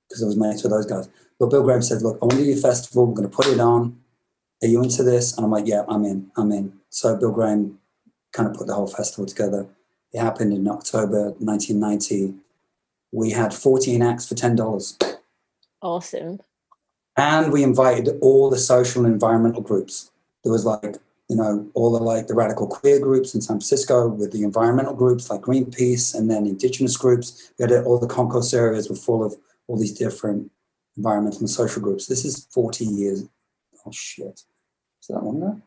[0.08, 1.08] because I was mates with those guys.
[1.38, 3.06] But Bill Graham said, look, I want to do your festival.
[3.06, 3.98] We're going to put it on.
[4.62, 5.36] Are you into this?
[5.36, 6.30] And I'm like, yeah, I'm in.
[6.36, 6.72] I'm in.
[6.90, 7.78] So Bill Graham
[8.32, 9.66] kind of put the whole festival together.
[10.12, 12.34] It happened in October 1990.
[13.10, 15.18] We had 14 acts for $10.
[15.82, 16.38] Awesome.
[17.16, 20.96] and we invited all the social and environmental groups there was like
[21.28, 24.94] you know all the like the radical queer groups in san francisco with the environmental
[24.94, 27.52] groups like greenpeace and then indigenous groups.
[27.58, 29.34] We had uh, all the concourse areas were full of
[29.66, 30.50] all these different
[30.96, 32.06] environmental and social groups.
[32.06, 33.24] This is 40 years
[33.86, 34.42] oh shit.
[35.00, 35.60] Is that long ago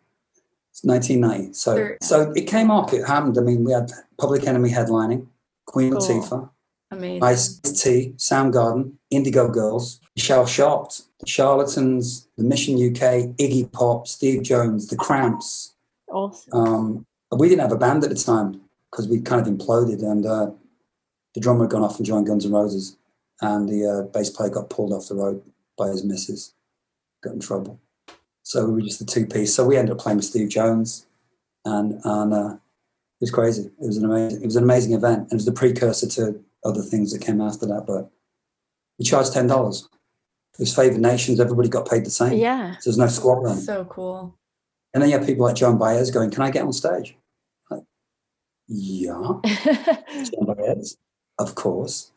[0.70, 3.38] it's 1990 so Thir- so it came off it happened.
[3.38, 5.28] I mean we had public enemy headlining
[5.66, 6.02] queen Cool.
[6.02, 6.50] latifah
[6.92, 7.24] Amazing.
[7.24, 14.44] Ice T, Soundgarden, Indigo Girls, Shell Shocked, The Charlatans, The Mission UK, Iggy Pop, Steve
[14.44, 15.74] Jones, The Cramps.
[16.10, 16.54] Awesome.
[16.54, 20.26] Um, we didn't have a band at the time because we kind of imploded and
[20.26, 20.52] uh,
[21.34, 22.98] the drummer had gone off and joined Guns N' Roses
[23.42, 25.42] and the uh, bass player got pulled off the road
[25.78, 26.54] by his missus,
[27.24, 27.80] got in trouble.
[28.44, 29.54] So we were just the two piece.
[29.54, 31.08] So we ended up playing with Steve Jones,
[31.66, 33.64] and and uh, it was crazy.
[33.64, 34.42] It was an amazing.
[34.42, 35.20] It was an amazing event.
[35.24, 37.86] And it was the precursor to other things that came after that.
[37.88, 38.10] But
[39.00, 39.90] we charged ten dollars.
[40.56, 41.40] It was favored nations.
[41.40, 42.40] Everybody got paid the same.
[42.40, 42.78] Yeah.
[42.78, 43.58] So there's no squabbling.
[43.58, 44.38] So cool.
[44.94, 47.18] And then you have people like John Baez going, "Can I get on stage?"
[47.70, 47.84] Like,
[48.70, 49.12] yeah,
[49.44, 50.98] Joan Baez,
[51.38, 52.12] of course.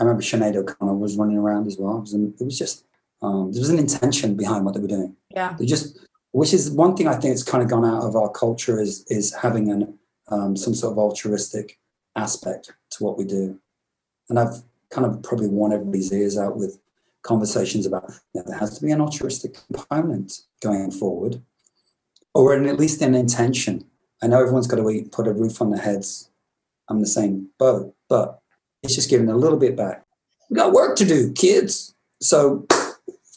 [0.00, 1.98] I remember Sinead O'Connor was running around as well.
[1.98, 2.84] It was, it was just
[3.22, 5.14] um, there was an intention behind what they were doing.
[5.30, 5.54] Yeah.
[5.58, 5.98] They just,
[6.32, 9.04] which is one thing I think it's kind of gone out of our culture is
[9.08, 11.78] is having an um, some sort of altruistic
[12.16, 13.60] aspect to what we do,
[14.28, 16.80] and I've kind of probably worn everybody's ears out with
[17.28, 21.42] conversations about you know, there has to be an altruistic component going forward,
[22.34, 23.84] or an, at least an intention.
[24.22, 26.30] I know everyone's got to eat, put a roof on their heads.
[26.88, 28.40] I'm the same boat, but
[28.82, 30.04] it's just giving a little bit back.
[30.48, 31.94] We got work to do, kids.
[32.22, 32.66] So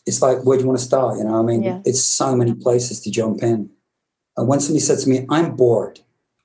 [0.05, 1.17] it's like, where do you want to start?
[1.17, 1.81] You know, I mean, Yeah.
[1.85, 3.69] it's so many places to jump in.
[4.37, 5.99] And when somebody said to me, I'm bored,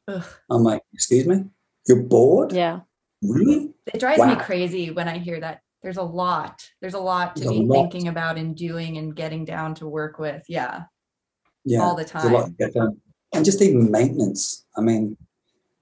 [0.08, 0.24] Ugh.
[0.50, 1.44] I'm like, excuse me?
[1.86, 2.52] You're bored?
[2.52, 2.80] yeah.
[3.22, 3.72] Really?
[3.94, 5.62] It drives me crazy when I hear that.
[5.82, 6.62] There's a lot.
[6.80, 7.74] There's a lot to There's be lot.
[7.90, 10.42] thinking about and doing and getting down to work with.
[10.48, 10.84] Yeah.
[11.64, 11.80] Yeah.
[11.80, 12.56] All the there's a lot to time.
[12.58, 13.00] get done.
[13.32, 14.64] And just even maintenance.
[14.76, 15.16] I mean,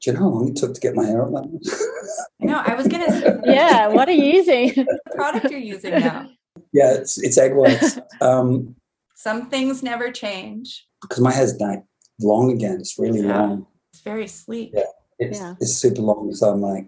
[0.01, 1.87] do you know how long it took to get my hair up like this?
[2.43, 2.63] I know.
[2.65, 3.89] I was gonna say Yeah.
[3.89, 4.69] What are you using?
[4.75, 6.29] the product you're using now.
[6.73, 7.99] yeah, it's, it's egg whites.
[8.21, 8.75] um,
[9.15, 10.87] Some things never change.
[11.03, 11.83] because my hair's like
[12.21, 12.77] long again.
[12.81, 13.41] It's really Yeah.
[13.41, 13.67] long.
[13.93, 14.73] It's very sleek.
[14.75, 14.83] Yeah.
[15.19, 15.55] It's, Yeah.
[15.61, 16.35] it's super long.
[16.35, 16.87] So I'm like,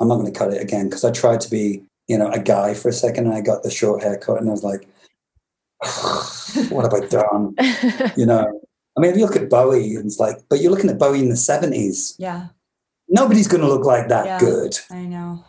[0.00, 2.38] I'm not going to cut it again because I tried to be, you know, a
[2.40, 4.88] guy for a second and I got the short haircut and I was like,
[6.70, 7.54] what have I done?
[8.16, 8.60] You know,
[8.96, 11.20] I mean, if you look at Bowie, and it's like, but you're looking at Bowie
[11.20, 12.14] in the 70s.
[12.18, 12.48] Yeah,
[13.08, 14.38] Nobody's going to look like that Yeah.
[14.40, 14.76] good.
[14.90, 15.44] I know.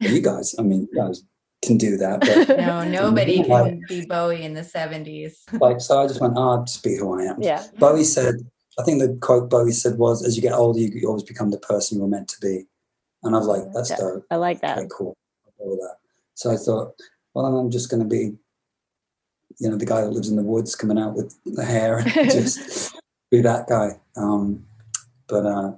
[0.00, 1.22] You guys, I mean, you guys
[1.64, 2.20] can do that.
[2.20, 3.62] But No, nobody Yeah.
[3.68, 5.34] can be Bowie in the 70s.
[5.60, 7.40] like, so I just went, oh, I'll just be who I am.
[7.40, 7.62] yeah.
[7.78, 8.34] Bowie said,
[8.80, 11.50] I think the quote Bowie said was, as you get older, you, you always become
[11.50, 12.64] the person you were meant to be.
[13.22, 13.96] And I was like, that's Yeah.
[13.98, 14.26] dope.
[14.30, 14.78] I like that.
[14.78, 15.14] Okay, cool.
[15.62, 15.96] Go with that.
[16.34, 16.94] So I thought,
[17.34, 18.34] well, I'm just going to be,
[19.58, 22.10] you know, the guy that lives in the woods coming out with the hair and
[22.30, 22.94] just
[23.30, 24.00] be that guy.
[24.16, 24.64] Um,
[25.28, 25.72] but uh,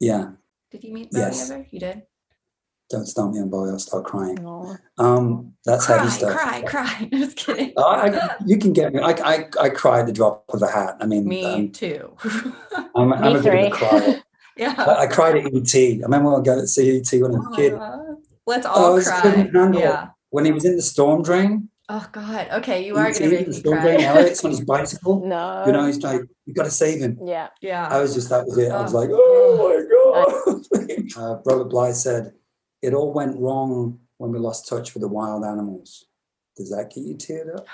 [0.00, 0.30] yeah,
[0.70, 1.50] Did you meet Bowie Yes.
[1.50, 1.66] ever?
[1.70, 2.02] You did?
[2.88, 3.70] don't start me on Bowie.
[3.70, 4.38] I'll start crying.
[4.98, 6.36] Um, that's cry, heavy stuff.
[6.36, 7.08] cry, cry.
[7.12, 7.72] Just kidding.
[7.76, 9.00] Oh, I, you can get me.
[9.00, 10.96] I, I, I cry the drop of a hat.
[11.00, 12.16] I mean, Me um, too.
[12.94, 14.22] I'm, I'm a bit of a crier.
[14.56, 14.74] yeah.
[14.78, 15.74] I, I cried at ET.
[15.74, 17.72] I remember when I go to see ET when I was Oh a kid.
[18.46, 18.52] God.
[18.54, 19.20] Let's Oh, all I just cry.
[19.22, 19.74] couldn't.
[19.74, 20.08] Yeah.
[20.30, 22.48] When he was in the storm drain, Oh God.
[22.54, 24.06] Okay, you are gonna make the me storm drain, cry.
[24.06, 25.24] Alex on his bicycle.
[25.24, 25.64] No.
[25.66, 27.16] You know, he's like, you got to save him.
[27.22, 27.48] yeah.
[27.60, 27.86] Yeah.
[27.88, 28.72] I was just, that was it.
[28.72, 28.98] I was Oh.
[28.98, 31.06] like, oh my God.
[31.16, 32.32] uh, Robert Bly said,
[32.82, 36.06] it all went wrong when we lost touch with the wild animals.
[36.56, 37.66] Does that get you teared up?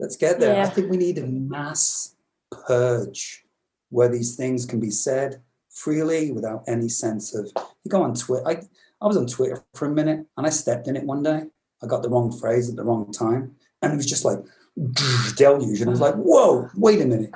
[0.00, 0.60] Let's get there.
[0.60, 2.14] I think we need a mass
[2.50, 3.44] purge
[3.90, 7.50] where these things can be said freely without any sense of.
[7.84, 8.62] You go on Twitter.
[9.00, 11.42] I, I was on Twitter for a minute and I stepped in it one day.
[11.82, 13.54] I got the wrong phrase at the wrong time.
[13.82, 14.38] And it was just like
[15.36, 15.80] deluge.
[15.80, 17.30] And I was like, whoa, wait a minute.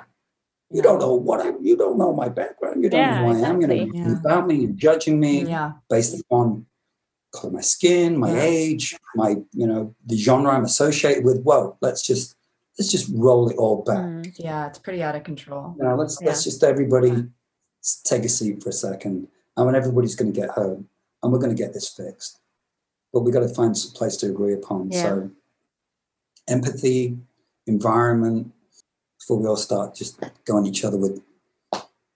[0.70, 1.62] You don't know what I'm.
[1.62, 2.82] you don't know my background.
[2.82, 3.60] You don't Yeah, know who I am.
[3.60, 4.00] You know exactly.
[4.00, 4.54] anything about me.
[4.56, 5.72] You're judging me yeah.
[5.90, 6.66] based upon
[7.32, 8.42] color my skin, my Yeah.
[8.42, 11.42] age, my, you know, the genre I'm associated with.
[11.42, 12.36] Whoa, let's just
[12.78, 13.98] let's just roll it all back.
[13.98, 14.34] Mm.
[14.38, 14.66] Yeah.
[14.66, 15.74] It's pretty out of control.
[15.76, 16.28] You know, let's Yeah.
[16.28, 17.26] let's just everybody
[18.04, 19.28] take a seat for a second.
[19.56, 20.88] And when everybody's going to get home,
[21.22, 22.40] and we're going to get this fixed,
[23.12, 24.90] but we've got to find some place to agree upon.
[24.90, 25.02] Yeah.
[25.02, 25.30] So,
[26.48, 27.18] empathy,
[27.66, 28.52] environment,
[29.18, 31.22] before we all start just going each other with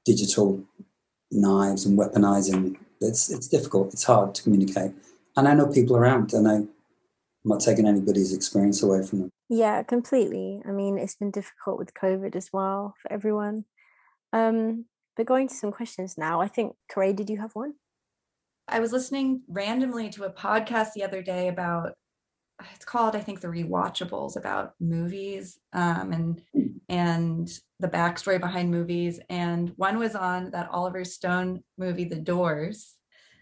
[0.04, 0.64] digital
[1.30, 2.76] knives and weaponizing.
[3.00, 3.92] It's it's difficult.
[3.92, 4.92] It's hard to communicate.
[5.36, 6.68] And I know people around, and I, I'm
[7.44, 9.30] not taking anybody's experience away from them.
[9.48, 10.62] Yeah, completely.
[10.66, 13.66] I mean, it's been difficult with COVID as well for everyone.
[14.32, 17.74] Um, but going to some questions now, I think, Corey, did you have one?
[18.68, 21.92] I was listening randomly to a podcast the other day about
[22.74, 26.42] it's called I think the rewatchables about movies um, and
[26.88, 27.48] and
[27.80, 32.94] the backstory behind movies and one was on that Oliver Stone movie The Doors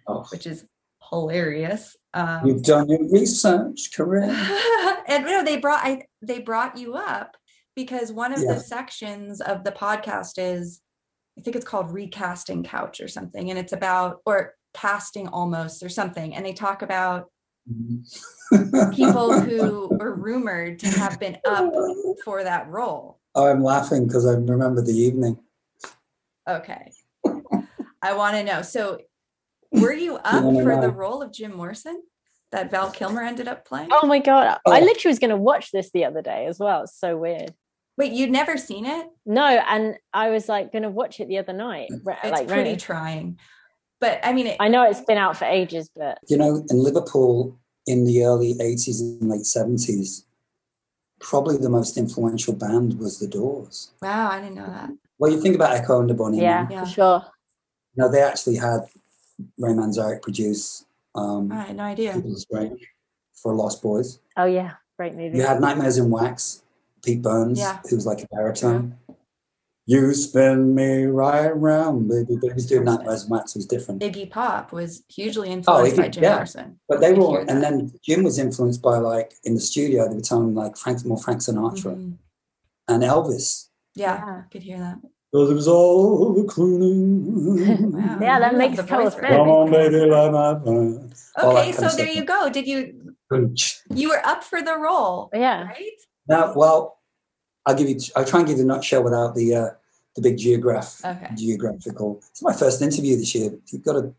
[0.06, 0.66] Oh, which is
[1.10, 4.32] hilarious um, you've done your research, correct?
[5.08, 7.36] and you know they brought I they brought you up
[7.76, 8.54] because one of Yeah.
[8.54, 10.80] the sections of the podcast is
[11.38, 15.88] I think it's called recasting couch or something and it's about or casting almost or
[15.88, 17.30] something and they talk about
[17.70, 18.90] mm-hmm.
[18.94, 21.72] people who were rumored to have been up
[22.24, 25.38] for that role oh I'm laughing because I remember the evening.
[26.48, 26.92] okay
[28.02, 29.00] i want to know so
[29.72, 32.02] were you up wanna for the role of jim morrison
[32.54, 33.88] that Val Kilmer ended up playing?
[33.90, 34.58] Oh my god!
[34.66, 34.84] I Oh.
[34.84, 36.84] literally was going to watch this the other day as well.
[36.84, 37.52] It's so weird.
[37.96, 39.06] Wait, you'd never seen it?
[39.26, 41.88] No, and I was like going to watch it the other night.
[41.90, 42.78] It's like pretty rented.
[42.80, 43.38] trying.
[44.00, 46.78] But I mean, it, I know it's been out for ages, but You know, in
[46.78, 50.24] Liverpool in the early 80s and late 70s,
[51.20, 53.92] probably the most influential band was The Doors.
[54.02, 54.90] wow, I didn't know that.
[55.18, 56.40] Well, you think about Echo and the Bunny.
[56.40, 56.84] yeah, Yeah.
[56.84, 57.22] for sure.
[57.94, 58.80] You know, they actually had
[59.58, 60.84] Ray Manzarek produce
[61.16, 62.20] um, I had no idea.
[63.34, 64.18] For Lost Boys.
[64.36, 65.36] Oh yeah, great movie.
[65.38, 66.62] You had Nightmares in Wax,
[67.04, 67.78] Pete Burns, Yeah.
[67.88, 68.96] who was like a baritone.
[69.86, 72.36] You spin me right round, baby.
[72.40, 74.00] But he was doing that in Wax, it was different.
[74.00, 76.34] Iggy Pop was hugely influenced by Iggy, Jim yeah.
[76.36, 76.80] Morrison.
[76.88, 77.60] But they were, and that.
[77.60, 81.18] then Jim was influenced by like in the studio, they were telling like Frank, more
[81.18, 82.14] Frank Sinatra Mhm.
[82.88, 83.68] and Elvis.
[83.94, 84.42] Yeah, Yeah.
[84.46, 84.98] I could hear that.
[85.30, 87.92] Because it was all the crooning.
[87.92, 88.18] Wow.
[88.22, 89.34] Yeah, that makes have total voice for sense.
[89.36, 91.10] Come on, baby, light my fire.
[91.50, 92.14] Okay, so there stuff.
[92.14, 92.48] you go.
[92.50, 93.14] Did you
[93.94, 95.64] you were up for the role, Yeah.
[95.66, 95.90] right?
[96.28, 96.98] Now, well,
[97.66, 97.98] I'll give you.
[98.16, 99.68] I'll try and give you the nutshell without the uh,
[100.16, 101.28] the big geograph Okay.
[101.36, 102.20] geographical.
[102.30, 103.52] It's my first interview this year.
[103.70, 104.14] You've got to,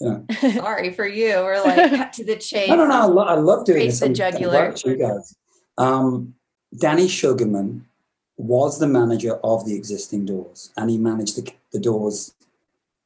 [0.00, 0.24] you know.
[0.52, 1.34] Sorry for you.
[1.36, 2.68] We're like cut to the chase.
[2.68, 3.02] No, no, no.
[3.02, 4.16] I, lo- I love doing Raise this.
[4.18, 4.74] the I'm- I'm jugular.
[4.84, 5.36] you guys.
[5.78, 6.34] Um,
[6.76, 7.86] Danny Sugarman
[8.36, 12.34] was the manager of the existing Doors, and he managed the, the Doors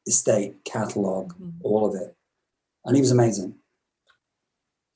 [0.06, 1.52] estate catalog, Mhm.
[1.62, 2.14] all of it,
[2.86, 3.54] and he was amazing.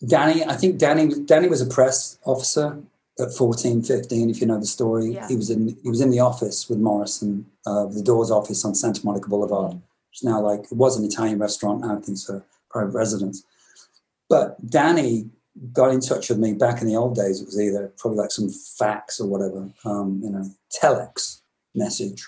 [0.07, 2.79] Danny, I think Danny Danny was a press officer
[3.19, 5.15] at 14, 15, if you know the story.
[5.15, 5.29] Yeah.
[5.29, 8.75] He was in he was in the office with Morrison, uh, the Doors office on
[8.75, 12.09] Santa Monica Boulevard, which is now like it was an Italian restaurant, now I think
[12.11, 13.45] it's a private residence.
[14.29, 15.29] But Danny
[15.73, 17.41] got in touch with me back in the old days.
[17.41, 20.47] It was either probably like some fax or whatever, um, you know,
[20.81, 21.41] telex
[21.75, 22.27] message,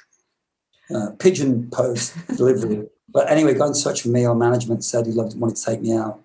[0.95, 2.87] uh, pigeon post delivery.
[3.09, 4.27] But anyway, got in touch with me.
[4.27, 6.21] Our management said he loved wanted to take me out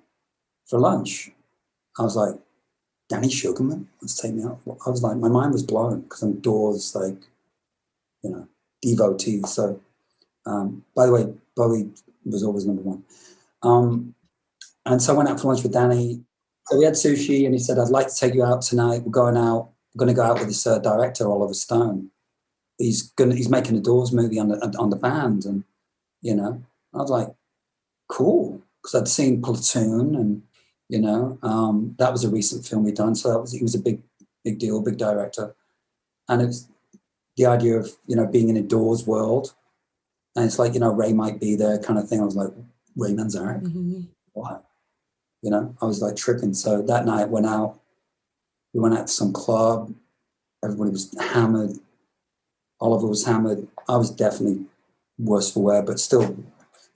[0.68, 1.32] for lunch.
[1.98, 2.36] I was like,
[3.10, 4.60] Danny Sugarman wants to take me out.
[4.86, 7.18] I was like, my mind was blown because I'm Doors like,
[8.24, 8.48] you know,
[8.82, 9.42] devotee.
[9.44, 9.82] So,
[10.46, 11.90] um, by the way, Bowie
[12.26, 13.04] was always number one.
[13.64, 14.14] Um,
[14.86, 16.24] and so I went out for lunch with Danny.
[16.68, 19.02] So we had sushi, and he said, "I'd like to take you out tonight.
[19.04, 19.72] We're going out.
[19.94, 22.12] We're going to go out with this uh, director, Oliver Stone.
[22.78, 23.36] He's going.
[23.36, 25.64] He's making a Doors movie on the on the band, and
[26.22, 27.30] you know, I was like,
[28.08, 30.44] cool, because I'd seen Platoon, and
[30.90, 33.16] you know, um, that was a recent film we'd done.
[33.16, 34.02] So that was he was a big
[34.44, 35.56] big deal, big director,
[36.28, 36.68] and it's
[37.38, 39.54] the idea of you know being in a Doors world,
[40.36, 42.20] and it's like you know Ray might be there, kind of thing.
[42.20, 42.52] I was like,
[42.98, 44.08] Ray Manzarek Mhm.
[44.34, 44.66] what?
[45.42, 46.54] You know, I was like tripping.
[46.54, 47.80] So that night went out.
[48.74, 49.94] We went out to some club.
[50.64, 51.78] Everybody was hammered.
[52.82, 53.68] Oliver was hammered.
[53.88, 54.66] I was definitely
[55.18, 56.44] worse for wear, but still, you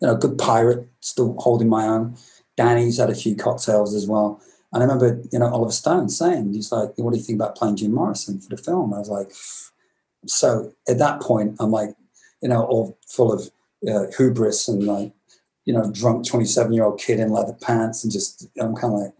[0.01, 2.17] know, good pirate, still holding my own.
[2.57, 4.41] Danny's had a few cocktails as well.
[4.71, 7.55] And I remember, you know, Oliver Stone saying, he's like, what do you think about
[7.55, 8.93] playing Jim Morrison for the film?
[8.93, 9.31] I was like,
[10.25, 11.95] so at that point, I'm like,
[12.41, 13.51] you know, all full of
[13.87, 15.13] uh, hubris and like,
[15.65, 18.99] you know, drunk 27 year old kid in leather pants and just, I'm kind of
[18.99, 19.13] like,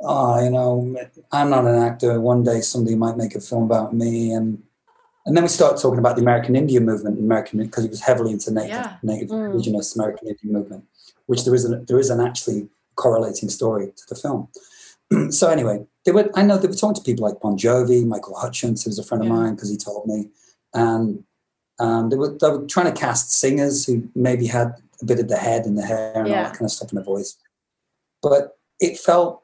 [0.00, 0.96] oh, you know,
[1.32, 2.20] I'm not an actor.
[2.20, 4.32] One day somebody might make a film about me.
[4.32, 4.62] And
[5.28, 8.32] and then we started talking about the American Indian movement, American because he was heavily
[8.32, 8.96] into native, Yeah.
[9.02, 9.50] native Mm.
[9.52, 10.84] indigenous American Indian movement,
[11.26, 14.48] which there isn't there is an actually correlating story to the film.
[15.30, 18.36] so anyway, they were I know they were talking to people like Bon Jovi, Michael
[18.36, 20.30] Hutchence, who was a friend of mine because he told me,
[20.72, 21.24] and
[21.78, 25.28] um, they were they were trying to cast singers who maybe had a bit of
[25.28, 27.36] the head and the hair and all that kind of stuff in the voice,
[28.22, 29.42] but it felt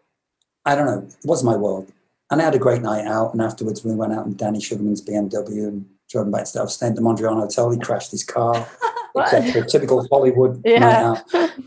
[0.64, 1.92] I don't know, it wasn't my world.
[2.34, 5.00] And I had a great night out, and afterwards we went out in Danny Sugarman's
[5.00, 7.70] BMW and drove him back to I was staying at the Mondrian Hotel.
[7.70, 8.66] He crashed his car,
[9.12, 9.32] What?
[9.32, 9.64] etc.
[9.68, 10.80] Typical Hollywood Yeah.
[10.80, 11.50] night out.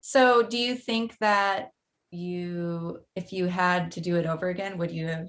[0.00, 1.70] So, do you think that
[2.10, 5.28] you, if you had to do it over again, would you have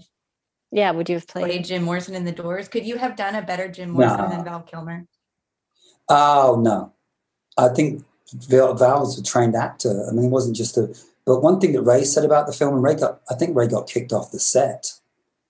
[0.71, 1.65] Yeah, would you have played played?
[1.65, 2.67] Jim Morrison in the Doors?
[2.67, 4.29] Could you have done a better Jim Morrison No.
[4.29, 5.05] than Val Kilmer?
[6.09, 6.91] Oh no,
[7.55, 10.07] I think Val, Val was a trained actor.
[10.09, 10.93] I mean, it wasn't just a.
[11.25, 13.67] But one thing that Ray said about the film, and Ray got, I think Ray
[13.67, 14.91] got kicked off the set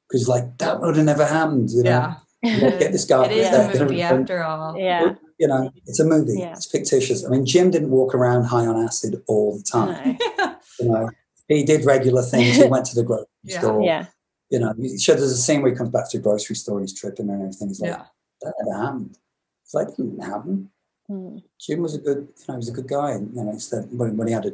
[0.08, 1.70] because like that would have never happened.
[1.72, 3.26] You know, Yeah, get this guy.
[3.30, 3.72] it is Yeah.
[3.72, 4.78] a movie after all.
[4.78, 5.16] yeah.
[5.38, 6.40] You know, it's a movie.
[6.40, 6.54] Yeah.
[6.54, 7.26] It's fictitious.
[7.26, 10.18] I mean, Jim didn't walk around high on acid all the time.
[10.38, 10.56] No.
[10.80, 11.10] You know,
[11.48, 12.58] he did regular things.
[12.58, 13.60] He went to the grocery Yeah.
[13.60, 13.82] store.
[13.82, 14.06] Yeah.
[14.50, 16.94] You know, so there's a scene where he comes back to the grocery store, he's
[16.94, 17.70] tripping and everything.
[17.70, 18.04] He's like, yeah.
[18.42, 19.18] that never happened.
[19.64, 20.70] It's like, it didn't happen.
[21.10, 21.42] Mm.
[21.60, 23.12] Jim was a good, you know, he was a good guy.
[23.12, 24.52] And, you know, he said when, when he had a,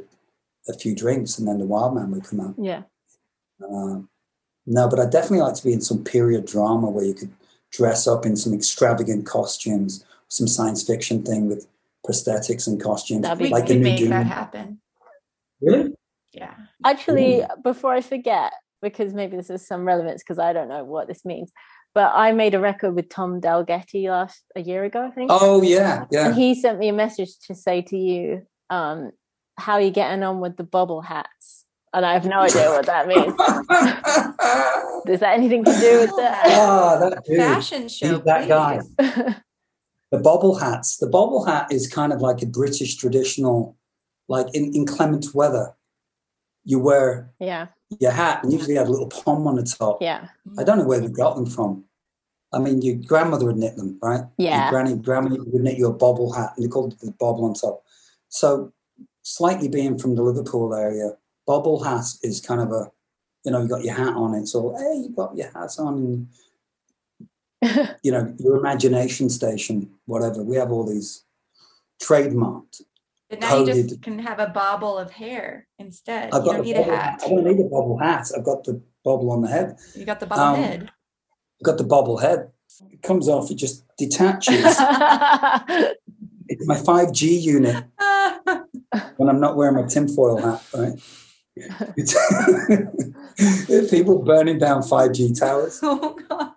[0.67, 2.55] a few drinks and then the wild man would come out.
[2.57, 2.83] Yeah.
[3.63, 4.09] Um,
[4.65, 7.31] no, but I'd definitely like to be in some period drama where you could
[7.71, 11.67] dress up in some extravagant costumes, some science fiction thing with
[12.07, 13.23] prosthetics and costumes.
[13.23, 14.09] That'd be We like could the make Doom.
[14.09, 14.79] that happen.
[15.61, 15.93] Really?
[16.33, 16.53] Yeah.
[16.85, 21.07] Actually, before I forget, because maybe this is some relevance because I don't know what
[21.07, 21.51] this means,
[21.93, 25.29] but I made a record with Tom Dalgety last a year ago, I think.
[25.31, 26.27] Oh yeah, yeah.
[26.27, 29.11] And he sent me a message to say to you, um,
[29.61, 31.65] how are you getting on with the bobble hats?
[31.93, 33.35] And I have no idea what that means.
[35.05, 36.43] Does that anything to do with that?
[36.47, 37.37] Ah, that dude.
[37.37, 38.15] Fashion show.
[38.15, 38.81] He's that guy.
[40.11, 40.97] The bobble hats.
[40.97, 43.77] The bobble hat is kind of like a British traditional,
[44.27, 45.73] like in inclement weather,
[46.65, 50.01] you wear yeah, your hat and usually had a little pom on the top.
[50.01, 51.85] yeah, I don't know where they got them from.
[52.51, 54.25] I mean, your grandmother would knit them, right?
[54.37, 54.63] Yeah.
[54.63, 57.45] Your granny, grandma would knit you a bobble hat, and they called it the bobble
[57.45, 57.81] on top.
[58.27, 58.73] So,
[59.23, 61.11] slightly being from the Liverpool area,
[61.47, 62.91] bobble hat is kind of a,
[63.43, 64.47] you know, you got your hat on it.
[64.47, 66.27] So, hey, you got your hat on,
[67.61, 70.43] and you know, your imagination station, whatever.
[70.43, 71.23] We have all these
[72.01, 72.81] trademarked.
[73.29, 74.01] But now you just Coded.
[74.03, 76.31] can have a bobble of hair instead.
[76.33, 77.21] I've You got don't the need a bobble hat.
[77.23, 78.31] I don't need a bobble hat.
[78.37, 79.77] I've got the bobble on the head.
[79.95, 80.91] You got the bobble Um, head.
[81.61, 82.51] I've got the bobble head.
[82.89, 83.49] It comes off.
[83.49, 84.57] It just detaches.
[86.49, 87.85] it's my 5G unit
[89.17, 90.93] when I'm not wearing my tinfoil hat, right?
[93.89, 95.79] People burning down 5G towers.
[95.83, 96.51] oh god.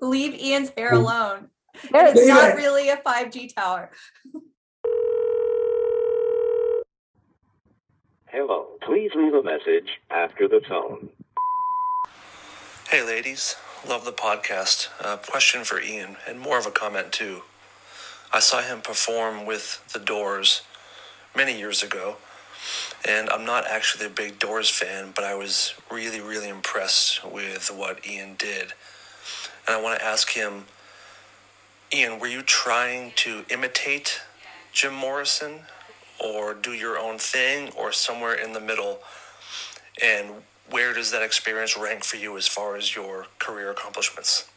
[0.00, 1.48] Leave Ian's hair alone.
[1.90, 2.56] There- It's Leave not it.
[2.56, 3.90] really a 5G tower.
[8.26, 8.66] Hello.
[8.82, 11.08] Please leave a message after the tone.
[12.88, 13.56] Hey, ladies.
[13.88, 14.88] Love the podcast.
[15.00, 17.42] Uh, question for Ian, and more of a comment, too.
[18.32, 20.62] I saw him perform with The Doors
[21.36, 22.16] many years ago,
[23.06, 27.70] and I'm not actually a big Doors fan, but I was really, really impressed with
[27.74, 28.72] what Ian did.
[29.66, 30.64] And I want to ask him
[31.92, 34.20] Ian, were you trying to imitate
[34.72, 35.60] Jim Morrison,
[36.18, 38.98] or do your own thing, or somewhere in the middle?
[40.02, 40.30] And
[40.70, 44.48] where does that experience rank for you as far as your career accomplishments?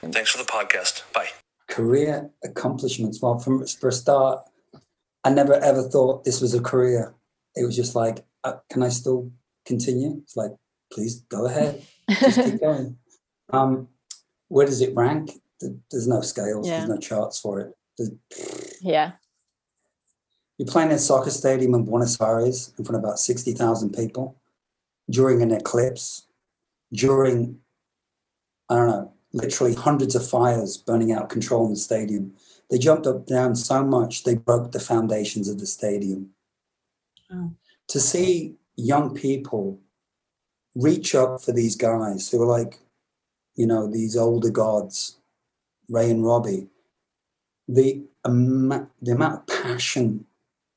[0.00, 1.02] Thanks for the podcast.
[1.12, 1.28] Bye.
[1.68, 3.20] Career accomplishments.
[3.20, 4.44] Well, from for a start,
[5.24, 7.14] I never ever thought this was a career.
[7.54, 9.30] It was just like, uh, can I still
[9.66, 10.18] continue?
[10.22, 10.52] It's like,
[10.92, 11.82] please go ahead.
[12.10, 12.96] Just keep going.
[13.52, 13.88] Um,
[14.48, 15.30] where does it rank?
[15.90, 16.66] There's no scales.
[16.66, 16.78] Yeah.
[16.78, 17.74] There's no charts for it.
[17.98, 19.12] There's- yeah,
[20.58, 24.36] You're playing in a soccer stadium in Buenos Aires in front of about 60,000 people
[25.08, 26.26] during an eclipse,
[26.92, 27.58] during,
[28.68, 32.34] I don't know, literally hundreds of fires burning out of control in the stadium.
[32.72, 36.30] They jumped up down so much they broke the foundations of the stadium.
[37.30, 37.52] Oh.
[37.88, 39.78] To see young people
[40.74, 42.78] reach up for these guys who are like,
[43.56, 45.18] you know, these older gods,
[45.90, 46.68] Ray and Robbie,
[47.68, 50.24] the, ama- the amount of passion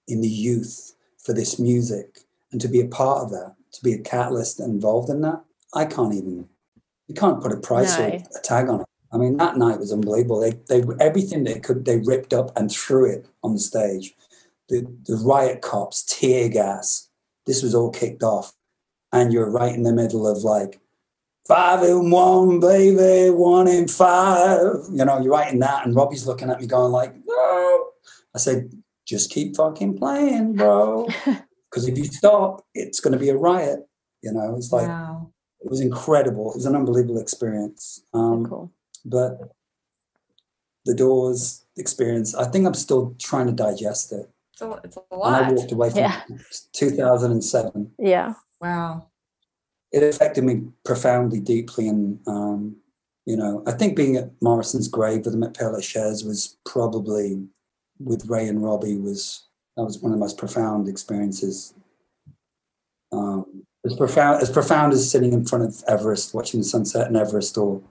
[0.06, 2.20] in the youth for this music
[2.52, 5.86] and to be a part of that, to be a catalyst involved in that, I
[5.86, 6.50] can't even,
[7.08, 8.85] you can't put a price or a tag on it.
[9.16, 10.42] I mean, that night was unbelievable.
[10.42, 14.14] They, they, everything they could, they ripped up and threw it on the stage.
[14.68, 17.10] The, the riot cops, tear gas,
[17.46, 18.54] this was all kicked off.
[19.14, 20.82] And you're right in the middle of like,
[21.48, 24.60] five in one, baby, one in five.
[24.92, 27.88] You know, you're writing that, and Robbie's looking at me going like, no.
[28.34, 28.72] I said,
[29.06, 31.08] just keep fucking playing, bro.
[31.72, 33.82] Because if you stop, it's going to be a riot.
[34.22, 35.30] You know, it's like wow.
[35.60, 36.52] it was incredible.
[36.52, 38.02] It was an unbelievable experience.
[38.14, 38.72] Um, cool.
[39.06, 39.54] But
[40.86, 44.30] the Doors experience, I think I'm still trying to digest it.
[44.54, 46.22] It's a, it's a And I walked away from Yeah.
[46.74, 49.08] 2007 Yeah, Wow.
[49.92, 52.78] it affected me profoundly, deeply, and um,
[53.26, 57.48] you know, I think being at Morrison's grave with him at Père Lachaise was probably
[58.00, 61.74] with Ray and Robbie was that was one of the most profound experiences.
[63.12, 67.16] Um, as profound as profound as sitting in front of Everest, watching the sunset in
[67.16, 67.82] Everest, or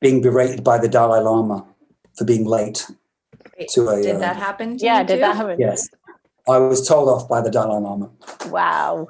[0.00, 1.66] being berated by the Dalai Lama
[2.16, 2.86] for being late
[3.58, 4.02] Wait, to a.
[4.02, 5.00] Did uh, that happen to yeah.
[5.00, 5.20] you Did too?
[5.20, 5.60] that happen?
[5.60, 5.88] Yes,
[6.48, 8.10] I was told off by the Dalai Lama.
[8.46, 9.08] Wow.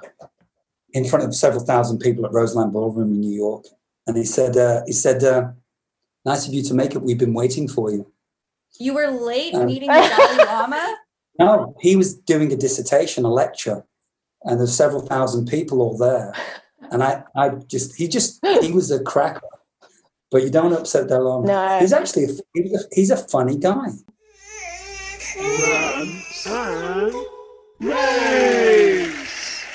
[0.92, 3.64] in front of several thousand people at Roseland Ballroom in New York,
[4.06, 5.50] and he said, uh, "He said, uh,
[6.24, 7.02] nice of you to make it.
[7.02, 8.10] We've been waiting for you."
[8.78, 10.96] You were late Um, meeting the Dalai Lama?
[11.40, 13.84] No, he was doing a dissertation, a lecture,
[14.42, 16.34] and there's several thousand people all there,
[16.90, 19.46] and I, I just, he just, he was a cracker.
[20.30, 21.46] But you don't upset Dalai Lama.
[21.46, 21.78] No.
[21.80, 23.88] He's actually, a, he was a- he's a funny guy.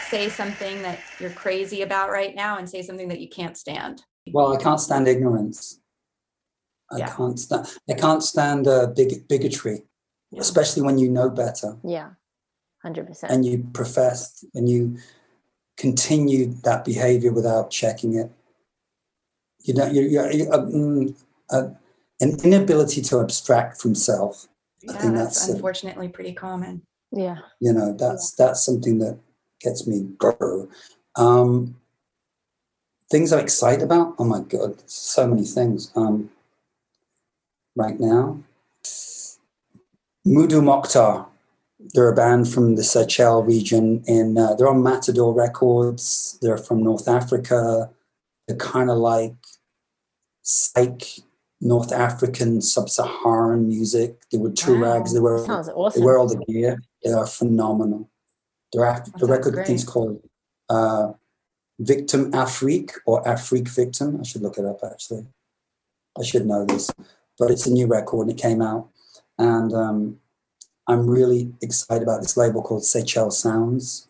[0.10, 4.04] Say something that you're crazy about right now and say something that you can't stand.
[4.32, 5.80] Well, I can't stand ignorance.
[6.92, 7.16] I Yeah.
[7.16, 7.68] can't stand.
[7.90, 9.84] I can't stand uh, big, bigotry,
[10.38, 11.78] especially when you know better.
[11.84, 12.12] Yeah,
[12.84, 13.34] hundred percent.
[13.34, 14.98] and you profess and you
[15.78, 18.30] continued that behavior without checking it.
[19.64, 21.16] You know, you're, you're, you're, uh, mm,
[21.50, 21.70] uh,
[22.20, 24.48] an inability to abstract from self.
[24.90, 26.82] I Yeah, think that's that's, unfortunately pretty common.
[27.12, 27.38] Yeah.
[27.60, 29.20] you know, that's that's something that
[29.62, 30.08] gets me.
[30.18, 30.68] grr.
[31.16, 31.76] Um,
[33.12, 34.16] things I'm excited about.
[34.18, 35.92] Oh my god, so many things.
[35.96, 36.32] Um,
[37.76, 38.40] right now,
[40.28, 41.28] Mdou Moctar.
[41.94, 46.40] They're a band from the Seychelles region, and uh, they're on Matador Records.
[46.42, 47.90] They're from North Africa.
[48.48, 49.36] They're kind of like
[50.42, 51.04] psych
[51.62, 54.18] North African sub-Saharan music.
[54.32, 54.82] They were two Wow.
[54.96, 55.14] rags.
[55.14, 56.04] They were Sounds they awesome.
[56.04, 56.82] wear all the gear.
[57.04, 58.10] They are phenomenal.
[58.74, 59.68] Their af- That the record great.
[59.68, 60.22] thing's called
[60.70, 61.14] uh,
[61.80, 64.18] Victim Afrique or Afrique Victim.
[64.20, 65.28] I should look it up actually.
[66.20, 66.92] I should know this,
[67.40, 68.90] but it's a new record and it came out,
[69.40, 70.20] and um,
[70.88, 74.08] I'm really excited about this label called Seychelles Sounds.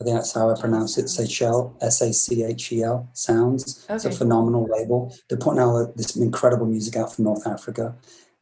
[0.00, 1.08] I think that's how I pronounce it.
[1.08, 3.86] Seychelles, S A C H E L Sounds.
[3.88, 5.14] It's a phenomenal label.
[5.28, 7.94] They're putting out this incredible music out from North Africa,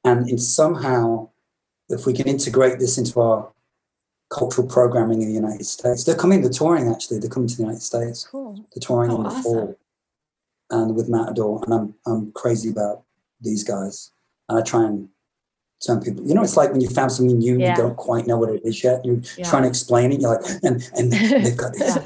[0.05, 1.29] and in somehow,
[1.89, 3.53] if we can integrate this into our
[4.33, 6.43] cultural programming in the United States, they're coming.
[6.43, 7.21] They're touring actually.
[7.21, 8.27] They're coming to the United States.
[8.29, 8.55] Cool.
[8.75, 9.43] They're touring Oh, in the awesome.
[9.43, 9.79] fall,
[10.71, 13.05] and with Matador, and I'm I'm crazy about
[13.41, 14.11] these guys,
[14.49, 15.09] and I try and
[15.87, 16.24] turn people.
[16.26, 17.70] You know, it's like when you found something new, Yeah.
[17.70, 19.05] you don't quite know what it is yet.
[19.05, 19.49] You're Yeah.
[19.49, 20.20] trying to explain it.
[20.20, 21.12] You're like, and and
[21.45, 21.97] they've got this,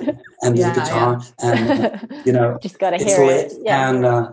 [0.43, 3.59] and the Yeah, a guitar, and you know, Just gotta it's hear lit, it.
[3.63, 3.91] Yeah.
[3.91, 4.33] and uh,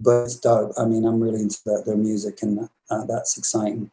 [0.00, 0.72] but it's dope.
[0.78, 3.90] I mean, I'm really into their, their music, and uh, that's exciting.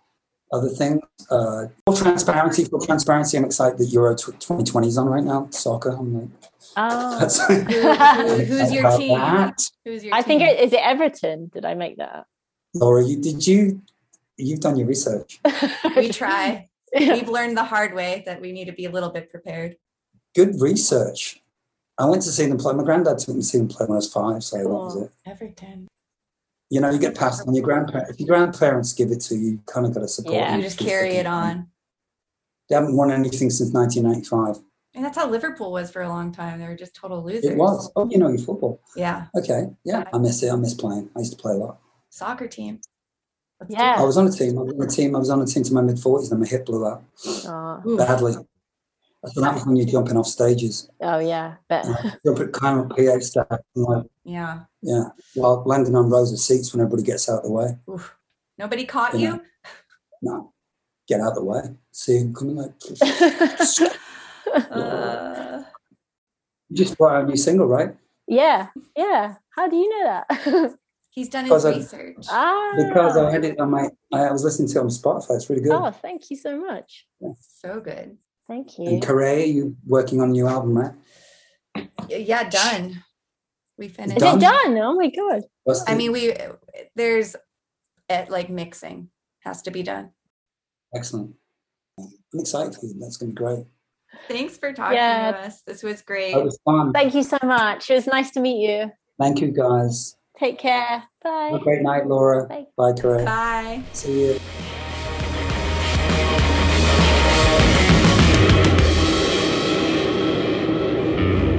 [0.53, 1.01] Other things,
[1.31, 2.65] uh, full transparency.
[2.65, 3.35] Full transparency.
[3.35, 5.47] I'm excited that Euro tw- 2020 is on right now.
[5.49, 5.89] Soccer.
[5.89, 6.29] I'm like,
[6.77, 7.19] oh.
[7.19, 7.45] that's.
[7.47, 7.53] Who-
[8.45, 9.17] who's your team?
[9.17, 9.57] that.
[9.83, 10.49] Who's your I think team?
[10.49, 11.49] it is it Everton.
[11.51, 12.27] Did I make that
[12.75, 13.81] Laura, you did you?
[14.37, 15.39] You've done your research.
[15.95, 16.69] we try.
[16.93, 19.77] We've learned the hard way that we need to be a little bit prepared.
[20.35, 21.41] Good research.
[21.97, 22.73] I went to see them play.
[22.73, 24.93] My granddad took me to see them play when I was five, so that was
[24.93, 25.03] Cool.
[25.05, 25.11] it.
[25.25, 25.87] Everton.
[26.69, 28.11] You know, you get passed on your grandparents.
[28.11, 30.55] If your grandparents give it to you, you kind of got to support Yeah.
[30.55, 31.67] You just carry it on.
[32.69, 34.63] They haven't won anything since 1995.
[34.95, 36.59] And that's how Liverpool was for a long time.
[36.59, 37.45] They were just total losers.
[37.51, 37.91] It was.
[37.95, 38.81] Oh, you know your football.
[38.95, 39.27] Yeah.
[39.37, 39.69] Okay.
[39.83, 40.51] Yeah, I miss it.
[40.51, 41.09] I miss playing.
[41.15, 41.79] I used to play a lot.
[42.09, 42.79] Soccer team.
[43.59, 43.95] Let's do Yeah.
[43.97, 44.57] I was on a team.
[44.57, 45.15] I was on a team.
[45.15, 47.81] I was on a team to my mid 40s, and my hip blew out oh.
[47.85, 47.89] it.
[47.89, 47.97] Ooh.
[47.97, 48.33] badly.
[49.33, 50.87] So that was when you're jumping off stages.
[51.01, 54.59] oh yeah, but Uh, jump kind of PA stack and like, Yeah.
[54.83, 57.75] yeah, while landing on rows of seats when everybody gets out of the way.
[57.89, 58.15] Oof.
[58.59, 59.41] Nobody caught You you?
[60.21, 60.53] No,
[61.07, 61.61] get out of the way.
[61.91, 62.73] See him coming like.
[64.55, 65.63] Uh,
[66.69, 67.95] You just brought out a new single, right?
[68.27, 69.35] yeah, yeah.
[69.49, 70.75] How do you know that?
[71.15, 72.25] he's done his Because I- research.
[72.29, 73.89] ah, Because I had it on my.
[74.13, 75.35] I was listening to it on Spotify.
[75.37, 75.71] It's really good.
[75.71, 77.07] Oh, thank you so much.
[77.39, 78.17] So good.
[78.47, 78.87] Thank you.
[78.89, 80.93] And Correa, you working on a new album, right?
[82.09, 83.03] Yeah, done.
[83.77, 84.17] We finished.
[84.17, 84.37] Is done?
[84.37, 84.77] it done?
[84.77, 85.41] Oh my god.
[85.63, 86.33] What's I mean, we
[86.95, 87.35] there's
[88.07, 89.09] at like mixing
[89.39, 90.11] has to be done.
[90.93, 91.33] excellent.
[91.97, 92.93] I'm excited for you.
[92.99, 93.65] That's going to be great.
[94.27, 95.31] Thanks for talking Yeah.
[95.31, 95.61] to us.
[95.63, 96.33] This was great.
[96.35, 96.93] That was fun.
[96.93, 97.89] Thank you so much.
[97.89, 98.91] It was nice to meet you.
[99.19, 100.15] Thank you, guys.
[100.39, 101.03] Take care.
[101.23, 101.49] Bye.
[101.51, 102.47] Have a great night, Laura.
[102.47, 102.65] Bye.
[102.77, 103.25] Bye, Correa.
[103.25, 103.83] Bye.
[103.93, 104.39] See you.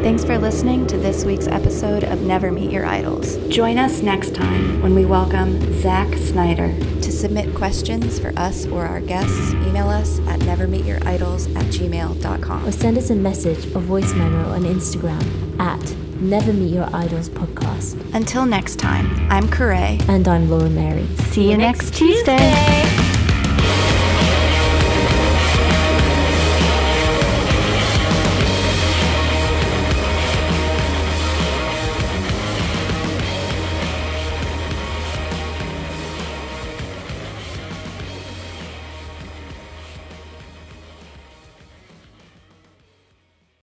[0.07, 3.39] Thanks for listening to this week's episode of Never Meet Your Idols.
[3.49, 6.73] Join us next time when we welcome Zack Snyder.
[7.01, 12.67] To submit questions for us or our guests, email us at nevermeetyouridols at gmail.com.
[12.67, 17.29] Or send us a message or voice memo on Instagram at Never Meet Your Idols
[17.29, 17.97] Podcast.
[18.15, 20.01] Until next time, I'm Corray.
[20.09, 21.07] And I'm Laura Mary.
[21.31, 23.06] See you next Tuesday.